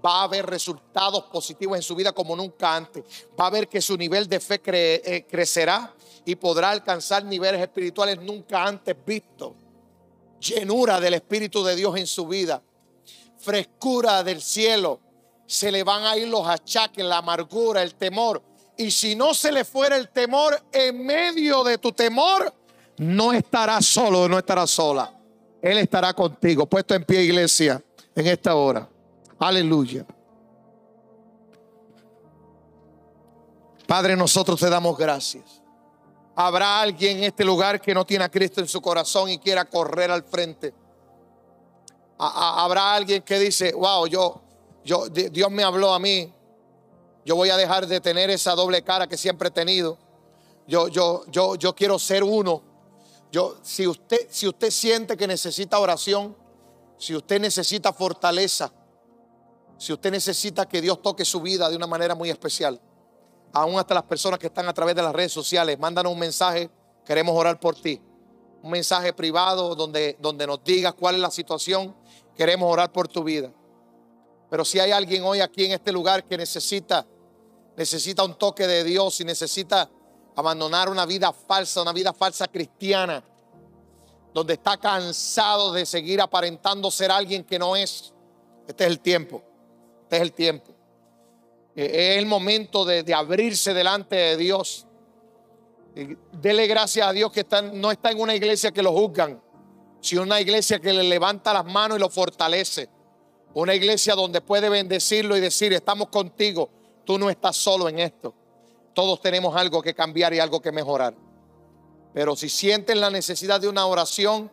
[0.07, 3.05] va a haber resultados positivos en su vida como nunca antes.
[3.39, 5.93] Va a ver que su nivel de fe eh, crecerá
[6.25, 9.53] y podrá alcanzar niveles espirituales nunca antes vistos.
[10.41, 12.63] Llenura del Espíritu de Dios en su vida.
[13.39, 15.01] Frescura del cielo.
[15.47, 18.43] Se le van a ir los achaques, la amargura, el temor.
[18.77, 22.53] Y si no se le fuera el temor, en medio de tu temor,
[22.99, 25.13] no estarás solo, no estarás sola.
[25.63, 26.67] Él estará contigo.
[26.67, 27.83] Puesto en pie, iglesia,
[28.15, 28.89] en esta hora.
[29.39, 30.07] Aleluya.
[33.87, 35.63] Padre, nosotros te damos gracias.
[36.35, 39.65] Habrá alguien en este lugar que no tiene a Cristo en su corazón y quiera
[39.65, 40.75] correr al frente.
[42.19, 44.41] Habrá alguien que dice, wow, yo,
[44.85, 46.33] yo, Dios me habló a mí.
[47.25, 49.99] Yo voy a dejar de tener esa doble cara que siempre he tenido.
[50.67, 52.63] Yo, yo, yo, yo quiero ser uno.
[53.31, 56.37] Yo, si usted, si usted siente que necesita oración,
[56.99, 58.73] si usted necesita fortaleza,
[59.79, 62.81] si usted necesita que Dios toque su vida de una manera muy especial,
[63.53, 66.71] aún hasta las personas que están a través de las redes sociales, mándanos un mensaje,
[67.05, 68.01] queremos orar por ti.
[68.63, 71.95] Un mensaje privado donde, donde nos digas cuál es la situación,
[72.35, 73.53] queremos orar por tu vida.
[74.51, 77.07] Pero si hay alguien hoy aquí en este lugar que necesita,
[77.77, 79.91] necesita un toque de Dios y necesita
[80.35, 83.23] abandonar una vida falsa, una vida falsa cristiana,
[84.33, 88.13] donde está cansado de seguir aparentando ser alguien que no es,
[88.67, 89.43] este es el tiempo.
[90.07, 90.73] Este es el tiempo.
[91.75, 94.87] Eh, es el momento de, abrirse delante de Dios.
[96.31, 99.43] Dele gracias a Dios que no está en una iglesia que lo juzgan,
[100.01, 102.89] sino una iglesia que le levanta las manos y lo fortalece.
[103.55, 106.71] Una iglesia donde puede bendecirlo y decir, estamos contigo,
[107.05, 108.33] tú no estás solo en esto.
[108.95, 111.17] Todos tenemos algo que cambiar y algo que mejorar.
[112.15, 114.53] Pero si sienten la necesidad de una oración,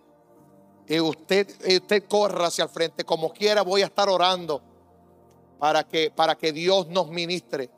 [0.87, 4.72] eh, usted, eh, usted corra hacia el frente, como quiera, voy a estar orando
[5.63, 7.69] para que, para que Dios nos ministre.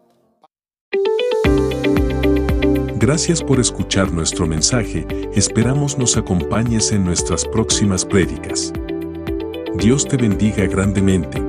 [2.95, 5.05] Gracias por escuchar nuestro mensaje,
[5.35, 8.73] esperamos nos acompañes en nuestras próximas prédicas.
[9.75, 11.39] Dios te bendiga grandemente.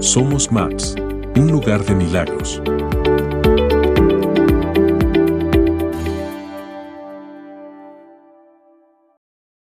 [0.00, 0.94] Somos Maps,
[1.36, 2.62] un lugar de milagros.